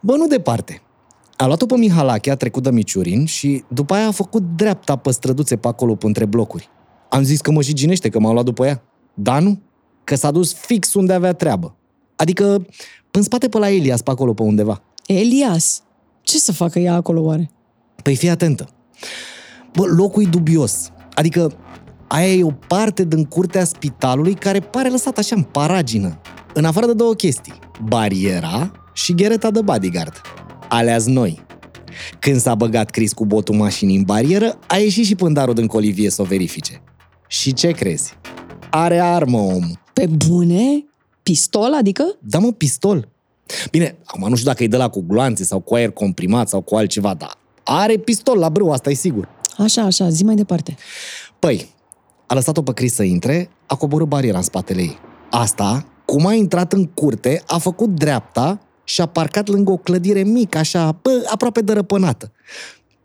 Bă, 0.00 0.16
nu 0.16 0.26
departe. 0.26 0.82
A 1.36 1.46
luat-o 1.46 1.66
pe 1.66 1.76
Mihalache, 1.76 2.30
a 2.30 2.36
trecut 2.36 2.62
de 2.62 2.70
Miciurin 2.70 3.24
și 3.24 3.64
după 3.68 3.94
aia 3.94 4.06
a 4.06 4.10
făcut 4.10 4.42
dreapta 4.56 4.96
pe 4.96 5.10
străduțe 5.10 5.56
pe 5.56 5.68
acolo, 5.68 5.94
pe 5.94 6.06
între 6.06 6.24
blocuri. 6.24 6.68
Am 7.08 7.22
zis 7.22 7.40
că 7.40 7.50
mă 7.50 7.62
și 7.62 7.72
ginește, 7.72 8.08
că 8.08 8.18
m-am 8.18 8.32
luat 8.32 8.44
după 8.44 8.66
ea. 8.66 8.82
Da, 9.14 9.38
nu? 9.38 9.60
Că 10.04 10.14
s-a 10.14 10.30
dus 10.30 10.54
fix 10.54 10.94
unde 10.94 11.12
avea 11.12 11.32
treabă. 11.32 11.76
Adică, 12.16 12.66
în 13.10 13.22
spate 13.22 13.48
pe 13.48 13.58
la 13.58 13.70
Elias, 13.70 14.02
pe 14.02 14.10
acolo, 14.10 14.34
pe 14.34 14.42
undeva. 14.42 14.82
Elias? 15.08 15.82
Ce 16.22 16.38
să 16.38 16.52
facă 16.52 16.78
ea 16.78 16.94
acolo 16.94 17.20
oare? 17.20 17.50
Păi 18.02 18.16
fii 18.16 18.28
atentă. 18.28 18.68
Bă, 19.72 19.84
locul 19.86 20.22
e 20.22 20.28
dubios. 20.28 20.90
Adică, 21.14 21.52
aia 22.08 22.32
e 22.32 22.44
o 22.44 22.50
parte 22.50 23.04
din 23.04 23.24
curtea 23.24 23.64
spitalului 23.64 24.34
care 24.34 24.60
pare 24.60 24.88
lăsat 24.88 25.18
așa 25.18 25.36
în 25.36 25.42
paragină. 25.42 26.20
În 26.54 26.64
afară 26.64 26.86
de 26.86 26.92
două 26.92 27.14
chestii. 27.14 27.58
Bariera 27.84 28.72
și 28.92 29.14
ghereta 29.14 29.50
de 29.50 29.60
bodyguard. 29.60 30.20
Aleas 30.68 31.04
noi. 31.04 31.42
Când 32.18 32.40
s-a 32.40 32.54
băgat 32.54 32.90
Chris 32.90 33.12
cu 33.12 33.26
botul 33.26 33.54
mașinii 33.54 33.96
în 33.96 34.02
barieră, 34.02 34.58
a 34.66 34.76
ieșit 34.76 35.04
și 35.04 35.14
pândarul 35.14 35.54
din 35.54 35.66
colivie 35.66 36.10
să 36.10 36.22
o 36.22 36.24
verifice. 36.24 36.82
Și 37.28 37.52
ce 37.52 37.70
crezi? 37.70 38.18
Are 38.70 38.98
armă, 39.00 39.38
om. 39.38 39.64
Pe 39.92 40.06
bune? 40.26 40.84
Pistol, 41.22 41.74
adică? 41.74 42.04
Da, 42.20 42.38
mă, 42.38 42.52
pistol. 42.52 43.08
Bine, 43.70 43.96
acum 44.04 44.28
nu 44.28 44.34
știu 44.34 44.48
dacă 44.48 44.62
e 44.62 44.66
de 44.66 44.76
la 44.76 44.88
cu 44.88 45.04
gloanțe 45.08 45.44
sau 45.44 45.60
cu 45.60 45.74
aer 45.74 45.90
comprimat 45.90 46.48
sau 46.48 46.60
cu 46.60 46.76
altceva, 46.76 47.14
dar 47.14 47.38
are 47.64 47.96
pistol 47.96 48.38
la 48.38 48.48
brâu, 48.48 48.70
asta 48.72 48.90
e 48.90 48.94
sigur. 48.94 49.28
Așa, 49.56 49.82
așa, 49.82 50.08
zi 50.08 50.24
mai 50.24 50.34
departe. 50.34 50.76
Păi, 51.38 51.74
a 52.26 52.34
lăsat-o 52.34 52.62
pe 52.62 52.72
Chris 52.72 52.94
să 52.94 53.02
intre, 53.02 53.50
a 53.66 53.74
coborât 53.74 54.06
bariera 54.06 54.36
în 54.36 54.42
spatele 54.42 54.80
ei. 54.80 54.98
Asta, 55.30 55.86
cum 56.04 56.26
a 56.26 56.32
intrat 56.32 56.72
în 56.72 56.84
curte, 56.86 57.42
a 57.46 57.58
făcut 57.58 57.88
dreapta 57.88 58.60
și 58.84 59.00
a 59.00 59.06
parcat 59.06 59.48
lângă 59.48 59.70
o 59.70 59.76
clădire 59.76 60.22
mică, 60.22 60.58
așa, 60.58 60.98
bă, 61.02 61.28
aproape 61.32 61.60
dărăpânată. 61.60 62.32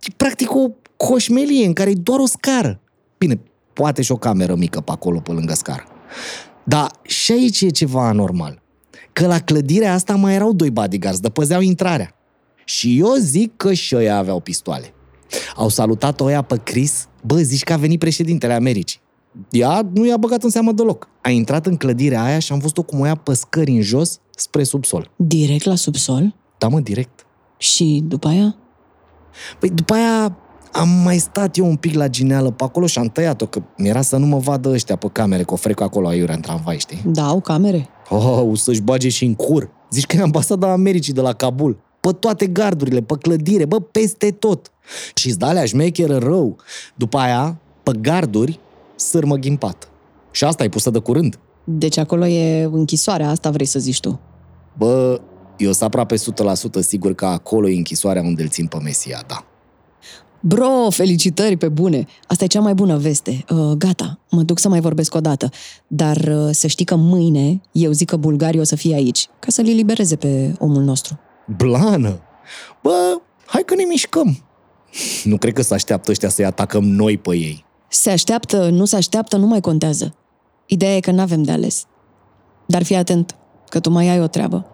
E 0.01 0.13
practic 0.17 0.55
o 0.55 0.69
coșmelie 0.97 1.65
în 1.65 1.73
care 1.73 1.89
e 1.89 1.93
doar 1.93 2.19
o 2.19 2.25
scară. 2.25 2.79
Bine, 3.17 3.39
poate 3.73 4.01
și 4.01 4.11
o 4.11 4.17
cameră 4.17 4.55
mică 4.55 4.81
pe 4.81 4.91
acolo, 4.91 5.19
pe 5.19 5.31
lângă 5.31 5.53
scară. 5.53 5.83
Dar 6.63 6.91
și 7.01 7.31
aici 7.31 7.61
e 7.61 7.69
ceva 7.69 8.07
anormal. 8.07 8.62
Că 9.13 9.27
la 9.27 9.39
clădirea 9.39 9.93
asta 9.93 10.15
mai 10.15 10.33
erau 10.33 10.53
doi 10.53 10.71
bodyguards, 10.71 11.19
de 11.19 11.29
păzeau 11.29 11.61
intrarea. 11.61 12.15
Și 12.65 12.99
eu 12.99 13.13
zic 13.19 13.57
că 13.57 13.73
și 13.73 13.95
ăia 13.95 14.17
aveau 14.17 14.39
pistoale. 14.39 14.93
Au 15.55 15.69
salutat 15.69 16.21
oia 16.21 16.41
pe 16.41 16.59
Chris, 16.63 17.07
bă, 17.25 17.37
zici 17.37 17.63
că 17.63 17.73
a 17.73 17.77
venit 17.77 17.99
președintele 17.99 18.53
Americii. 18.53 19.01
Ea 19.49 19.89
nu 19.93 20.05
i-a 20.05 20.17
băgat 20.17 20.43
în 20.43 20.49
seamă 20.49 20.71
deloc. 20.71 21.07
A 21.21 21.29
intrat 21.29 21.65
în 21.65 21.75
clădirea 21.75 22.23
aia 22.23 22.39
și 22.39 22.51
am 22.51 22.59
văzut-o 22.59 22.83
cum 22.83 22.99
o 22.99 23.05
ia 23.05 23.15
pe 23.15 23.33
scări 23.33 23.71
în 23.71 23.81
jos 23.81 24.19
spre 24.35 24.63
subsol. 24.63 25.11
Direct 25.15 25.65
la 25.65 25.75
subsol? 25.75 26.35
Da, 26.57 26.67
mă, 26.67 26.79
direct. 26.79 27.25
Și 27.57 28.03
după 28.07 28.27
aia? 28.27 28.55
Păi 29.59 29.69
după 29.69 29.93
aia 29.93 30.37
am 30.71 30.89
mai 30.89 31.17
stat 31.17 31.57
eu 31.57 31.65
un 31.65 31.75
pic 31.75 31.93
la 31.93 32.07
gineală 32.07 32.51
pe 32.51 32.63
acolo 32.63 32.85
și 32.85 32.99
am 32.99 33.07
tăiat-o, 33.07 33.45
că 33.45 33.61
mi-era 33.77 34.01
să 34.01 34.17
nu 34.17 34.25
mă 34.25 34.37
vadă 34.37 34.69
ăștia 34.69 34.95
pe 34.95 35.07
camere, 35.11 35.43
că 35.43 35.53
o 35.53 35.55
frecă 35.55 35.83
acolo 35.83 36.07
aiurea 36.07 36.35
în 36.35 36.41
tramvai, 36.41 36.77
știi? 36.77 37.01
Da, 37.05 37.25
au 37.25 37.41
camere. 37.41 37.89
Oh, 38.15 38.43
o 38.51 38.55
să-și 38.55 38.81
bage 38.81 39.09
și 39.09 39.25
în 39.25 39.35
cur. 39.35 39.69
Zici 39.91 40.05
că 40.05 40.15
e 40.15 40.21
ambasada 40.21 40.71
Americii 40.71 41.13
de 41.13 41.21
la 41.21 41.33
Kabul. 41.33 41.77
Pe 41.99 42.09
toate 42.11 42.47
gardurile, 42.47 43.01
pe 43.01 43.15
clădire, 43.21 43.65
bă, 43.65 43.79
peste 43.79 44.31
tot. 44.31 44.71
Și-ți 45.13 45.37
da 45.37 45.47
alea 45.47 45.65
șmecheră 45.65 46.17
rău. 46.17 46.57
După 46.95 47.17
aia, 47.17 47.59
pe 47.83 47.91
garduri, 48.01 48.59
sârmă 48.95 49.35
ghimpată. 49.35 49.87
Și 50.31 50.43
asta 50.43 50.63
e 50.63 50.69
pusă 50.69 50.89
de 50.89 50.99
curând. 50.99 51.39
Deci 51.63 51.97
acolo 51.97 52.25
e 52.25 52.63
închisoarea, 52.63 53.29
asta 53.29 53.49
vrei 53.49 53.65
să 53.65 53.79
zici 53.79 53.99
tu. 53.99 54.19
Bă, 54.77 55.21
eu 55.57 55.71
sunt 55.71 55.83
aproape 55.83 56.15
100% 56.15 56.19
sigur 56.79 57.13
că 57.13 57.25
acolo 57.25 57.69
e 57.69 57.75
închisoarea 57.75 58.21
unde 58.21 58.41
îl 58.41 58.49
țin 58.49 58.65
pe 58.65 58.77
Mesia, 58.83 59.23
da. 59.27 59.45
Bro, 60.45 60.89
felicitări 60.89 61.57
pe 61.57 61.69
bune! 61.69 62.05
Asta 62.27 62.43
e 62.43 62.47
cea 62.47 62.59
mai 62.59 62.73
bună 62.73 62.97
veste. 62.97 63.45
Uh, 63.49 63.71
gata, 63.77 64.19
mă 64.29 64.41
duc 64.41 64.59
să 64.59 64.69
mai 64.69 64.79
vorbesc 64.79 65.15
o 65.15 65.19
dată. 65.19 65.49
Dar 65.87 66.17
uh, 66.17 66.49
să 66.51 66.67
știi 66.67 66.85
că 66.85 66.95
mâine 66.95 67.61
eu 67.71 67.91
zic 67.91 68.09
că 68.09 68.15
bulgarii 68.15 68.59
o 68.59 68.63
să 68.63 68.75
fie 68.75 68.95
aici, 68.95 69.27
ca 69.39 69.47
să-l 69.49 69.67
elibereze 69.67 70.15
pe 70.15 70.55
omul 70.59 70.83
nostru. 70.83 71.19
Blană! 71.57 72.19
Bă, 72.81 73.21
hai 73.45 73.63
că 73.65 73.75
ne 73.75 73.83
mișcăm. 73.83 74.43
Nu 75.23 75.37
cred 75.37 75.53
că 75.53 75.61
se 75.61 75.73
așteaptă 75.73 76.11
ăștia 76.11 76.29
să-i 76.29 76.45
atacăm 76.45 76.83
noi 76.83 77.17
pe 77.17 77.35
ei. 77.35 77.65
Se 77.89 78.09
așteaptă, 78.09 78.69
nu 78.69 78.85
se 78.85 78.95
așteaptă, 78.95 79.37
nu 79.37 79.47
mai 79.47 79.61
contează. 79.61 80.15
Ideea 80.65 80.95
e 80.95 80.99
că 80.99 81.11
n-avem 81.11 81.43
de 81.43 81.51
ales. 81.51 81.85
Dar 82.65 82.83
fii 82.83 82.95
atent, 82.95 83.35
că 83.69 83.79
tu 83.79 83.89
mai 83.89 84.09
ai 84.09 84.21
o 84.21 84.27
treabă. 84.27 84.65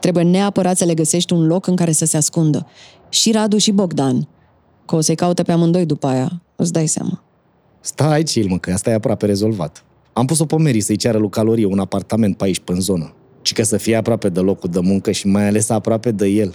Trebuie 0.00 0.24
neapărat 0.24 0.76
să 0.76 0.84
le 0.84 0.94
găsești 0.94 1.32
un 1.32 1.46
loc 1.46 1.66
în 1.66 1.76
care 1.76 1.92
să 1.92 2.04
se 2.04 2.16
ascundă. 2.16 2.66
Și 3.08 3.32
Radu 3.32 3.56
și 3.56 3.72
Bogdan. 3.72 4.28
Că 4.86 4.96
o 4.96 5.00
să-i 5.00 5.14
caute 5.14 5.42
pe 5.42 5.52
amândoi 5.52 5.86
după 5.86 6.06
aia, 6.06 6.42
îți 6.56 6.72
dai 6.72 6.86
seama. 6.86 7.22
Stai, 7.80 8.22
chill, 8.22 8.48
mă, 8.48 8.58
că 8.58 8.72
asta 8.72 8.90
e 8.90 8.94
aproape 8.94 9.26
rezolvat. 9.26 9.84
Am 10.12 10.26
pus-o 10.26 10.44
pe 10.44 10.56
Mary 10.56 10.80
să-i 10.80 10.96
ceară 10.96 11.18
lui 11.18 11.28
Calorie 11.28 11.66
un 11.66 11.78
apartament 11.78 12.36
pe 12.36 12.44
aici, 12.44 12.58
pe 12.58 12.72
în 12.72 12.80
zonă. 12.80 13.14
Și 13.42 13.52
că 13.52 13.62
să 13.62 13.76
fie 13.76 13.96
aproape 13.96 14.28
de 14.28 14.40
locul 14.40 14.70
de 14.70 14.80
muncă 14.80 15.10
și 15.10 15.26
mai 15.26 15.46
ales 15.46 15.68
aproape 15.68 16.10
de 16.10 16.26
el. 16.26 16.54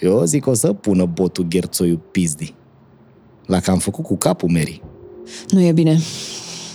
Eu 0.00 0.24
zic 0.24 0.46
o 0.46 0.54
să 0.54 0.72
pună 0.72 1.04
botul 1.04 1.46
gherțoiul 1.48 2.00
pizdi. 2.10 2.54
La 3.46 3.60
că 3.60 3.70
am 3.70 3.78
făcut 3.78 4.04
cu 4.04 4.16
capul 4.16 4.48
Mary. 4.48 4.82
Nu 5.50 5.60
e 5.60 5.72
bine. 5.72 5.98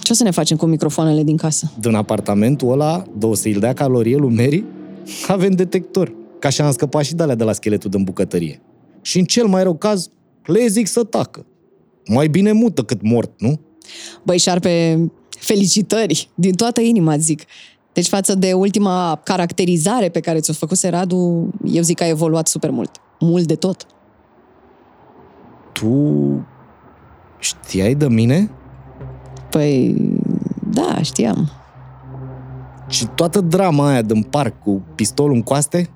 Ce 0.01 0.11
o 0.11 0.15
să 0.15 0.23
ne 0.23 0.31
facem 0.31 0.57
cu 0.57 0.65
microfoanele 0.65 1.23
din 1.23 1.37
casă? 1.37 1.71
Din 1.79 1.93
apartamentul 1.93 2.71
ăla, 2.71 3.03
două 3.17 3.35
să-i 3.35 3.53
dea 3.53 3.73
calorie 3.73 4.17
lui 4.17 4.35
Mary, 4.35 4.63
avem 5.27 5.51
detector. 5.51 6.13
Ca 6.39 6.47
așa 6.47 6.65
am 6.65 6.71
scăpat 6.71 7.03
și 7.03 7.15
de 7.15 7.23
alea 7.23 7.35
de 7.35 7.43
la 7.43 7.53
scheletul 7.53 7.89
din 7.89 8.03
bucătărie. 8.03 8.61
Și 9.01 9.19
în 9.19 9.25
cel 9.25 9.45
mai 9.45 9.63
rău 9.63 9.75
caz, 9.75 10.09
le 10.45 10.67
zic 10.67 10.87
să 10.87 11.03
tacă. 11.03 11.45
Mai 12.07 12.27
bine 12.27 12.51
mută 12.51 12.83
cât 12.83 13.01
mort, 13.01 13.41
nu? 13.41 13.59
Băi, 14.23 14.37
șarpe, 14.37 14.99
felicitări! 15.29 16.29
Din 16.35 16.53
toată 16.53 16.81
inima, 16.81 17.17
zic. 17.17 17.43
Deci 17.93 18.07
față 18.07 18.35
de 18.35 18.53
ultima 18.53 19.21
caracterizare 19.23 20.09
pe 20.09 20.19
care 20.19 20.39
ți-o 20.39 20.53
făcuse 20.53 20.89
Radu, 20.89 21.49
eu 21.65 21.81
zic 21.81 21.97
că 21.97 22.03
a 22.03 22.07
evoluat 22.07 22.47
super 22.47 22.69
mult. 22.69 22.91
Mult 23.19 23.47
de 23.47 23.55
tot. 23.55 23.85
Tu 25.71 26.47
știai 27.39 27.95
de 27.95 28.07
mine? 28.07 28.51
Păi, 29.49 29.95
da, 30.71 31.01
știam. 31.01 31.51
Și 32.87 33.05
toată 33.05 33.41
drama 33.41 33.87
aia 33.87 34.01
din 34.01 34.21
parc 34.21 34.59
cu 34.59 34.83
pistolul 34.95 35.35
în 35.35 35.41
coaste? 35.41 35.89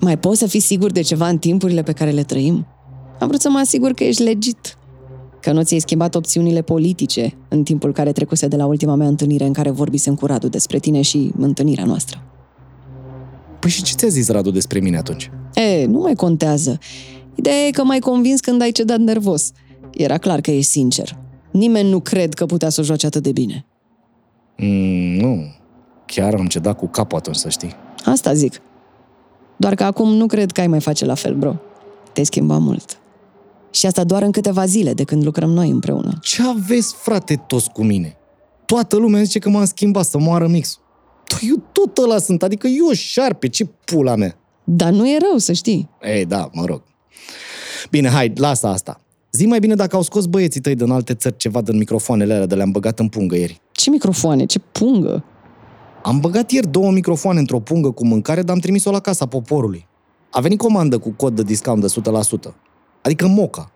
Mai 0.00 0.18
poți 0.18 0.38
să 0.38 0.46
fii 0.46 0.60
sigur 0.60 0.90
de 0.90 1.00
ceva 1.00 1.28
în 1.28 1.38
timpurile 1.38 1.82
pe 1.82 1.92
care 1.92 2.10
le 2.10 2.22
trăim? 2.22 2.66
Am 3.20 3.28
vrut 3.28 3.40
să 3.40 3.48
mă 3.50 3.58
asigur 3.58 3.92
că 3.92 4.04
ești 4.04 4.22
legit. 4.22 4.78
Că 5.40 5.52
nu 5.52 5.62
ți-ai 5.62 5.80
schimbat 5.80 6.14
opțiunile 6.14 6.62
politice 6.62 7.36
în 7.48 7.62
timpul 7.62 7.92
care 7.92 8.12
trecuse 8.12 8.46
de 8.48 8.56
la 8.56 8.66
ultima 8.66 8.94
mea 8.94 9.06
întâlnire 9.06 9.44
în 9.44 9.52
care 9.52 9.70
vorbisem 9.70 10.14
cu 10.14 10.26
Radu 10.26 10.48
despre 10.48 10.78
tine 10.78 11.00
și 11.00 11.32
întâlnirea 11.38 11.84
noastră. 11.84 12.22
Păi 13.60 13.70
și 13.70 13.82
ce 13.82 13.94
ți-a 13.94 14.08
zis 14.08 14.28
Radu 14.28 14.50
despre 14.50 14.78
mine 14.78 14.96
atunci? 14.96 15.30
E, 15.54 15.86
nu 15.86 15.98
mai 15.98 16.14
contează. 16.14 16.78
Ideea 17.34 17.66
e 17.66 17.70
că 17.70 17.84
m-ai 17.84 17.98
convins 17.98 18.40
când 18.40 18.62
ai 18.62 18.70
cedat 18.70 18.98
nervos. 18.98 19.52
Era 19.90 20.18
clar 20.18 20.40
că 20.40 20.50
ești 20.50 20.70
sincer. 20.70 21.18
Nimeni 21.50 21.88
nu 21.88 22.00
cred 22.00 22.34
că 22.34 22.46
putea 22.46 22.68
să 22.68 22.80
o 22.80 22.84
joace 22.84 23.06
atât 23.06 23.22
de 23.22 23.32
bine. 23.32 23.66
Mm, 24.56 25.16
nu. 25.20 25.42
Chiar 26.06 26.34
am 26.34 26.46
cedat 26.46 26.78
cu 26.78 26.86
capul 26.86 27.18
atunci, 27.18 27.36
să 27.36 27.48
știi. 27.48 27.72
Asta 28.04 28.32
zic. 28.32 28.60
Doar 29.56 29.74
că 29.74 29.84
acum 29.84 30.12
nu 30.12 30.26
cred 30.26 30.52
că 30.52 30.60
ai 30.60 30.66
mai 30.66 30.80
face 30.80 31.04
la 31.04 31.14
fel, 31.14 31.34
bro. 31.34 31.54
Te-ai 32.12 32.26
schimbat 32.26 32.60
mult. 32.60 32.98
Și 33.76 33.86
asta 33.86 34.04
doar 34.04 34.22
în 34.22 34.30
câteva 34.30 34.66
zile 34.66 34.94
de 34.94 35.04
când 35.04 35.24
lucrăm 35.24 35.50
noi 35.50 35.70
împreună. 35.70 36.18
Ce 36.20 36.42
aveți, 36.42 36.94
frate, 36.94 37.44
toți 37.46 37.70
cu 37.70 37.82
mine? 37.82 38.16
Toată 38.64 38.96
lumea 38.96 39.22
zice 39.22 39.38
că 39.38 39.48
m-am 39.48 39.64
schimbat 39.64 40.04
să 40.04 40.18
moară 40.18 40.46
mix. 40.46 40.80
Eu 41.40 41.62
tot 41.72 41.98
ăla 41.98 42.18
sunt, 42.18 42.42
adică 42.42 42.66
eu 42.66 42.92
șarpe, 42.92 43.48
ce 43.48 43.64
pula 43.64 44.14
mea. 44.14 44.38
Dar 44.64 44.92
nu 44.92 45.08
e 45.08 45.16
rău, 45.30 45.38
să 45.38 45.52
știi. 45.52 45.88
Ei, 46.02 46.24
da, 46.24 46.50
mă 46.52 46.64
rog. 46.64 46.82
Bine, 47.90 48.08
hai, 48.08 48.32
lasă 48.36 48.66
asta. 48.66 49.00
Zi 49.32 49.46
mai 49.46 49.58
bine 49.58 49.74
dacă 49.74 49.96
au 49.96 50.02
scos 50.02 50.26
băieții 50.26 50.60
tăi 50.60 50.74
din 50.74 50.90
alte 50.90 51.14
țări 51.14 51.36
ceva 51.36 51.60
din 51.60 51.76
microfoanele 51.76 52.34
alea 52.34 52.46
de 52.46 52.54
le-am 52.54 52.70
băgat 52.70 52.98
în 52.98 53.08
pungă 53.08 53.36
ieri. 53.36 53.60
Ce 53.72 53.90
microfoane, 53.90 54.44
ce 54.44 54.58
pungă. 54.58 55.24
Am 56.02 56.20
băgat 56.20 56.50
ieri 56.50 56.70
două 56.70 56.90
microfoane 56.90 57.38
într-o 57.38 57.60
pungă 57.60 57.90
cu 57.90 58.06
mâncare, 58.06 58.42
dar 58.42 58.54
am 58.54 58.60
trimis-o 58.60 58.90
la 58.90 59.00
casa 59.00 59.26
poporului. 59.26 59.86
A 60.30 60.40
venit 60.40 60.58
comandă 60.58 60.98
cu 60.98 61.10
cod 61.10 61.36
de 61.36 61.42
discount 61.42 61.80
de 61.80 61.86
100%. 62.50 62.65
Adică 63.06 63.26
moca. 63.26 63.72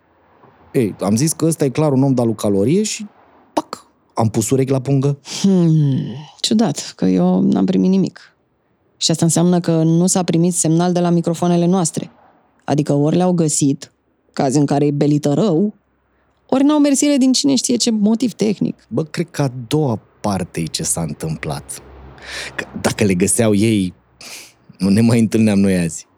Ei, 0.73 0.95
am 0.99 1.15
zis 1.15 1.33
că 1.33 1.45
ăsta 1.45 1.65
e 1.65 1.69
clar 1.69 1.91
un 1.91 2.03
om 2.03 2.13
de 2.13 2.33
calorie 2.35 2.83
și 2.83 3.05
pac, 3.53 3.87
am 4.13 4.29
pus 4.29 4.49
urechi 4.49 4.71
la 4.71 4.81
pungă. 4.81 5.19
Hmm, 5.41 5.99
ciudat, 6.39 6.93
că 6.95 7.05
eu 7.05 7.41
n-am 7.41 7.65
primit 7.65 7.89
nimic. 7.89 8.35
Și 8.97 9.11
asta 9.11 9.25
înseamnă 9.25 9.59
că 9.59 9.83
nu 9.83 10.07
s-a 10.07 10.23
primit 10.23 10.53
semnal 10.53 10.91
de 10.91 10.99
la 10.99 11.09
microfoanele 11.09 11.65
noastre. 11.65 12.11
Adică 12.63 12.93
ori 12.93 13.15
le-au 13.15 13.31
găsit, 13.31 13.91
caz 14.33 14.55
în 14.55 14.65
care 14.65 14.85
e 14.85 14.91
belită 14.91 15.33
rău, 15.33 15.73
ori 16.49 16.63
n-au 16.63 16.79
mers 16.79 17.01
ele 17.01 17.17
din 17.17 17.31
cine 17.31 17.55
știe 17.55 17.75
ce 17.75 17.91
motiv 17.91 18.33
tehnic. 18.33 18.85
Bă, 18.87 19.03
cred 19.03 19.27
că 19.31 19.41
a 19.41 19.51
doua 19.67 19.99
parte 20.21 20.59
e 20.59 20.65
ce 20.65 20.83
s-a 20.83 21.01
întâmplat. 21.01 21.81
Că 22.55 22.65
dacă 22.81 23.03
le 23.03 23.13
găseau 23.13 23.53
ei, 23.53 23.93
nu 24.77 24.89
ne 24.89 25.01
mai 25.01 25.19
întâlneam 25.19 25.59
noi 25.59 25.77
azi. 25.77 26.09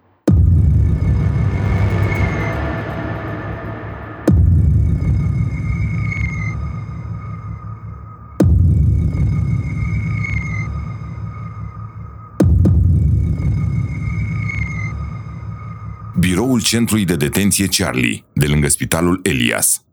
Biroul 16.34 16.62
Centrului 16.62 17.06
de 17.06 17.15
Detenție 17.15 17.67
Charlie, 17.67 18.26
de 18.34 18.46
lângă 18.46 18.67
Spitalul 18.67 19.19
Elias. 19.24 19.84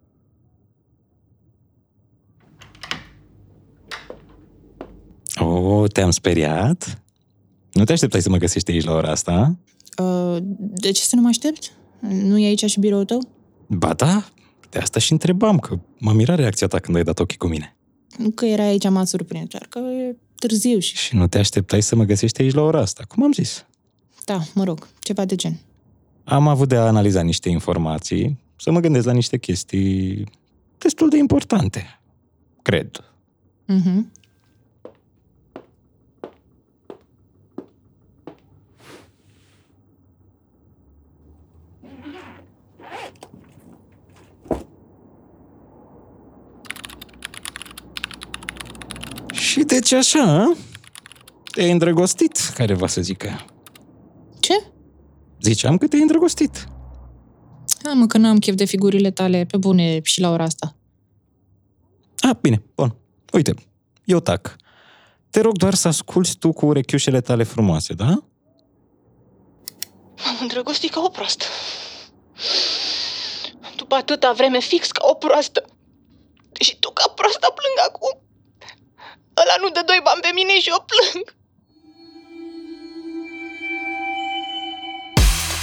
O, 5.34 5.86
te-am 5.86 6.10
speriat? 6.10 7.02
Nu 7.72 7.84
te 7.84 7.92
așteptai 7.92 8.22
să 8.22 8.28
mă 8.28 8.36
găsești 8.36 8.70
aici 8.70 8.84
la 8.84 8.92
ora 8.92 9.10
asta? 9.10 9.58
Uh, 9.98 10.36
de 10.58 10.90
ce 10.90 11.02
să 11.02 11.16
nu 11.16 11.22
mă 11.22 11.28
aștept? 11.28 11.72
Nu 11.98 12.38
e 12.38 12.46
aici 12.46 12.64
și 12.64 12.80
biroul 12.80 13.04
tău? 13.04 13.28
Ba 13.66 13.92
da, 13.92 14.28
de 14.70 14.78
asta 14.78 14.98
și 14.98 15.12
întrebam, 15.12 15.58
că 15.58 15.78
m-a 15.98 16.12
mirat 16.12 16.36
reacția 16.36 16.66
ta 16.66 16.78
când 16.78 16.96
ai 16.96 17.02
dat 17.02 17.18
ochii 17.18 17.38
cu 17.38 17.46
mine. 17.46 17.76
Nu 18.18 18.30
că 18.30 18.44
era 18.44 18.62
aici 18.62 18.88
m-a 18.88 19.04
surprins, 19.04 19.48
doar 19.48 19.66
că 19.68 19.78
e 19.78 20.16
târziu 20.38 20.78
și... 20.78 20.96
Și 20.96 21.14
nu 21.14 21.26
te 21.26 21.38
așteptai 21.38 21.82
să 21.82 21.96
mă 21.96 22.04
găsești 22.04 22.42
aici 22.42 22.54
la 22.54 22.62
ora 22.62 22.80
asta, 22.80 23.04
cum 23.08 23.22
am 23.22 23.32
zis. 23.32 23.66
Da, 24.24 24.40
mă 24.54 24.64
rog, 24.64 24.88
ceva 24.98 25.24
de 25.24 25.34
gen. 25.34 25.60
Am 26.30 26.48
avut 26.48 26.68
de 26.68 26.76
a 26.76 26.86
analiza 26.86 27.20
niște 27.20 27.48
informații, 27.48 28.38
să 28.56 28.70
mă 28.70 28.80
gândesc 28.80 29.06
la 29.06 29.12
niște 29.12 29.38
chestii 29.38 30.24
destul 30.78 31.08
de 31.08 31.16
importante, 31.16 32.00
cred. 32.62 33.04
Mhm. 33.66 34.12
Și 49.32 49.60
deci 49.60 49.92
așa, 49.92 50.22
a? 50.22 50.56
te-ai 51.52 51.70
îndrăgostit, 51.70 52.38
care 52.54 52.74
va 52.74 52.86
să 52.86 53.00
zică. 53.00 53.44
Ce? 55.40 55.48
Ziceam 55.48 55.78
că 55.78 55.86
te-ai 55.86 56.02
îndrăgostit. 56.02 56.68
Ha, 57.82 57.92
mă, 57.92 58.06
că 58.06 58.18
n-am 58.18 58.38
chef 58.38 58.54
de 58.54 58.64
figurile 58.64 59.10
tale 59.10 59.44
pe 59.44 59.56
bune 59.56 60.00
și 60.02 60.20
la 60.20 60.30
ora 60.30 60.44
asta. 60.44 60.76
A, 62.18 62.38
bine, 62.40 62.62
bun. 62.74 62.96
Uite, 63.32 63.54
eu 64.04 64.20
tac. 64.20 64.56
Te 65.30 65.40
rog 65.40 65.56
doar 65.56 65.74
să 65.74 65.88
asculți 65.88 66.36
tu 66.36 66.52
cu 66.52 66.66
urechiușele 66.66 67.20
tale 67.20 67.42
frumoase, 67.42 67.92
da? 67.92 68.22
M-am 70.24 70.38
îndrăgostit 70.40 70.90
ca 70.90 71.00
o 71.04 71.08
proastă. 71.08 71.44
După 73.76 73.94
atâta 73.94 74.32
vreme 74.32 74.60
fix 74.60 74.90
ca 74.90 75.06
o 75.10 75.14
proastă. 75.14 75.64
Și 76.60 76.78
tu 76.78 76.90
ca 76.90 77.12
proastă 77.14 77.54
plâng 77.58 77.78
acum. 77.88 78.14
Ăla 79.40 79.56
nu 79.60 79.68
dă 79.68 79.82
doi 79.86 80.00
bani 80.04 80.20
pe 80.20 80.30
mine 80.34 80.60
și 80.60 80.68
eu 80.68 80.84
plâng. 80.90 81.39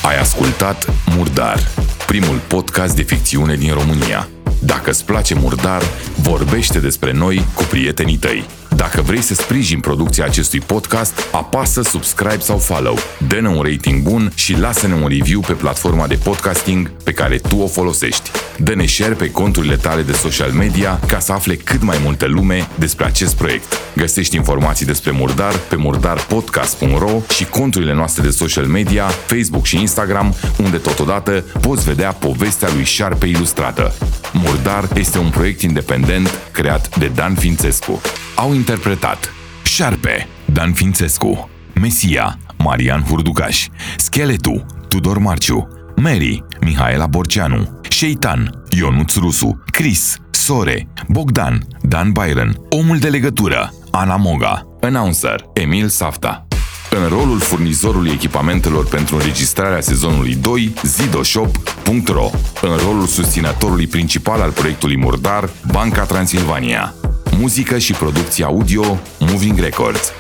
Ai 0.07 0.19
ascultat 0.19 0.93
Murdar, 1.15 1.59
primul 2.05 2.41
podcast 2.47 2.95
de 2.95 3.01
ficțiune 3.01 3.55
din 3.55 3.73
România. 3.73 4.27
Dacă 4.61 4.89
îți 4.89 5.05
place 5.05 5.35
Murdar, 5.35 5.81
vorbește 6.21 6.79
despre 6.79 7.11
noi 7.11 7.45
cu 7.55 7.63
prietenii 7.63 8.17
tăi. 8.17 8.45
Dacă 8.77 9.01
vrei 9.01 9.21
să 9.21 9.33
sprijin 9.33 9.79
producția 9.79 10.25
acestui 10.25 10.59
podcast, 10.59 11.13
apasă 11.31 11.81
subscribe 11.81 12.39
sau 12.39 12.57
follow, 12.57 12.97
dă-ne 13.27 13.47
un 13.47 13.61
rating 13.61 14.01
bun 14.01 14.31
și 14.35 14.59
lasă-ne 14.59 14.93
un 14.93 15.07
review 15.07 15.39
pe 15.39 15.53
platforma 15.53 16.07
de 16.07 16.19
podcasting 16.23 16.91
pe 17.03 17.11
care 17.11 17.37
tu 17.37 17.57
o 17.57 17.67
folosești. 17.67 18.31
Dă-ne 18.57 18.85
share 18.85 19.13
pe 19.13 19.31
conturile 19.31 19.75
tale 19.75 20.01
de 20.01 20.11
social 20.11 20.51
media 20.51 20.99
ca 21.07 21.19
să 21.19 21.31
afle 21.31 21.55
cât 21.55 21.81
mai 21.81 21.97
multă 22.03 22.25
lume 22.25 22.67
despre 22.75 23.05
acest 23.05 23.35
proiect. 23.35 23.73
Găsești 23.95 24.35
informații 24.35 24.85
despre 24.85 25.11
Murdar 25.11 25.57
pe 25.57 25.75
murdarpodcast.ro 25.75 27.21
și 27.33 27.45
conturile 27.45 27.93
noastre 27.93 28.23
de 28.23 28.29
social 28.29 28.65
media, 28.65 29.05
Facebook 29.05 29.65
și 29.65 29.79
Instagram, 29.79 30.35
unde 30.57 30.77
totodată 30.77 31.43
poți 31.61 31.85
vedea 31.85 32.11
povestea 32.11 32.69
lui 32.73 32.83
Șarpe 32.83 33.25
ilustrată. 33.25 33.93
Murdar 34.33 34.87
este 34.95 35.17
un 35.17 35.29
proiect 35.29 35.61
independent 35.61 36.39
creat 36.51 36.97
de 36.97 37.11
Dan 37.15 37.35
Fințescu. 37.35 38.01
Au 38.35 38.53
interpretat. 38.67 39.33
Șarpe, 39.63 40.27
Dan 40.45 40.73
Fințescu, 40.73 41.49
Mesia, 41.81 42.37
Marian 42.57 43.03
Hurducaș, 43.03 43.67
Scheletu, 43.97 44.65
Tudor 44.87 45.17
Marciu, 45.17 45.67
Mary, 45.95 46.43
Mihaela 46.61 47.05
Borceanu, 47.07 47.79
Șeitan, 47.89 48.63
Ionuț 48.69 49.15
Rusu, 49.15 49.63
Chris, 49.71 50.17
Sore, 50.31 50.87
Bogdan, 51.07 51.67
Dan 51.81 52.11
Byron, 52.11 52.55
Omul 52.69 52.97
de 52.97 53.09
legătură, 53.09 53.73
Ana 53.91 54.15
Moga, 54.15 54.67
Announcer, 54.81 55.43
Emil 55.53 55.87
Safta. 55.87 56.47
În 56.89 57.07
rolul 57.07 57.39
furnizorului 57.39 58.11
echipamentelor 58.11 58.87
pentru 58.87 59.15
înregistrarea 59.15 59.81
sezonului 59.81 60.35
2, 60.35 60.73
zidoshop.ro. 60.83 62.29
În 62.61 62.77
rolul 62.77 63.05
susținătorului 63.05 63.87
principal 63.87 64.41
al 64.41 64.51
proiectului 64.51 64.97
Murdar, 64.97 65.49
Banca 65.71 66.03
Transilvania. 66.03 66.93
Muzică 67.39 67.77
și 67.77 67.93
producție 67.93 68.43
audio, 68.43 68.99
Moving 69.19 69.59
Records. 69.59 70.11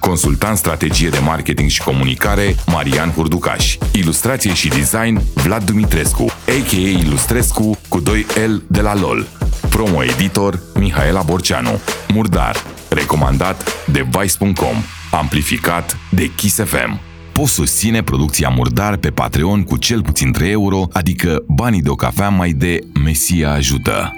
Consultant 0.00 0.56
strategie 0.56 1.08
de 1.08 1.18
marketing 1.18 1.70
și 1.70 1.82
comunicare, 1.82 2.54
Marian 2.66 3.10
Hurducaș. 3.10 3.76
Ilustrație 3.92 4.54
și 4.54 4.68
design, 4.68 5.20
Vlad 5.34 5.64
Dumitrescu, 5.64 6.22
a.k.a. 6.22 6.98
Ilustrescu 6.98 7.78
cu 7.88 8.02
2L 8.02 8.62
de 8.66 8.80
la 8.80 8.94
LOL. 8.94 9.26
Promo 9.70 10.04
editor, 10.04 10.60
Mihaela 10.74 11.22
Borceanu. 11.22 11.80
Murdar, 12.12 12.56
recomandat 12.88 13.86
de 13.86 14.06
Vice.com. 14.10 14.76
Amplificat 15.10 15.96
de 16.10 16.30
Kiss 16.34 16.56
FM. 16.56 17.00
Poți 17.32 17.52
susține 17.52 18.02
producția 18.02 18.48
Murdar 18.48 18.96
pe 18.96 19.10
Patreon 19.10 19.62
cu 19.62 19.76
cel 19.76 20.02
puțin 20.02 20.32
3 20.32 20.50
euro, 20.50 20.88
adică 20.92 21.42
banii 21.46 21.82
de 21.82 21.88
o 21.88 21.94
cafea 21.94 22.28
mai 22.28 22.50
de 22.50 22.78
Mesia 23.04 23.52
ajută. 23.52 24.12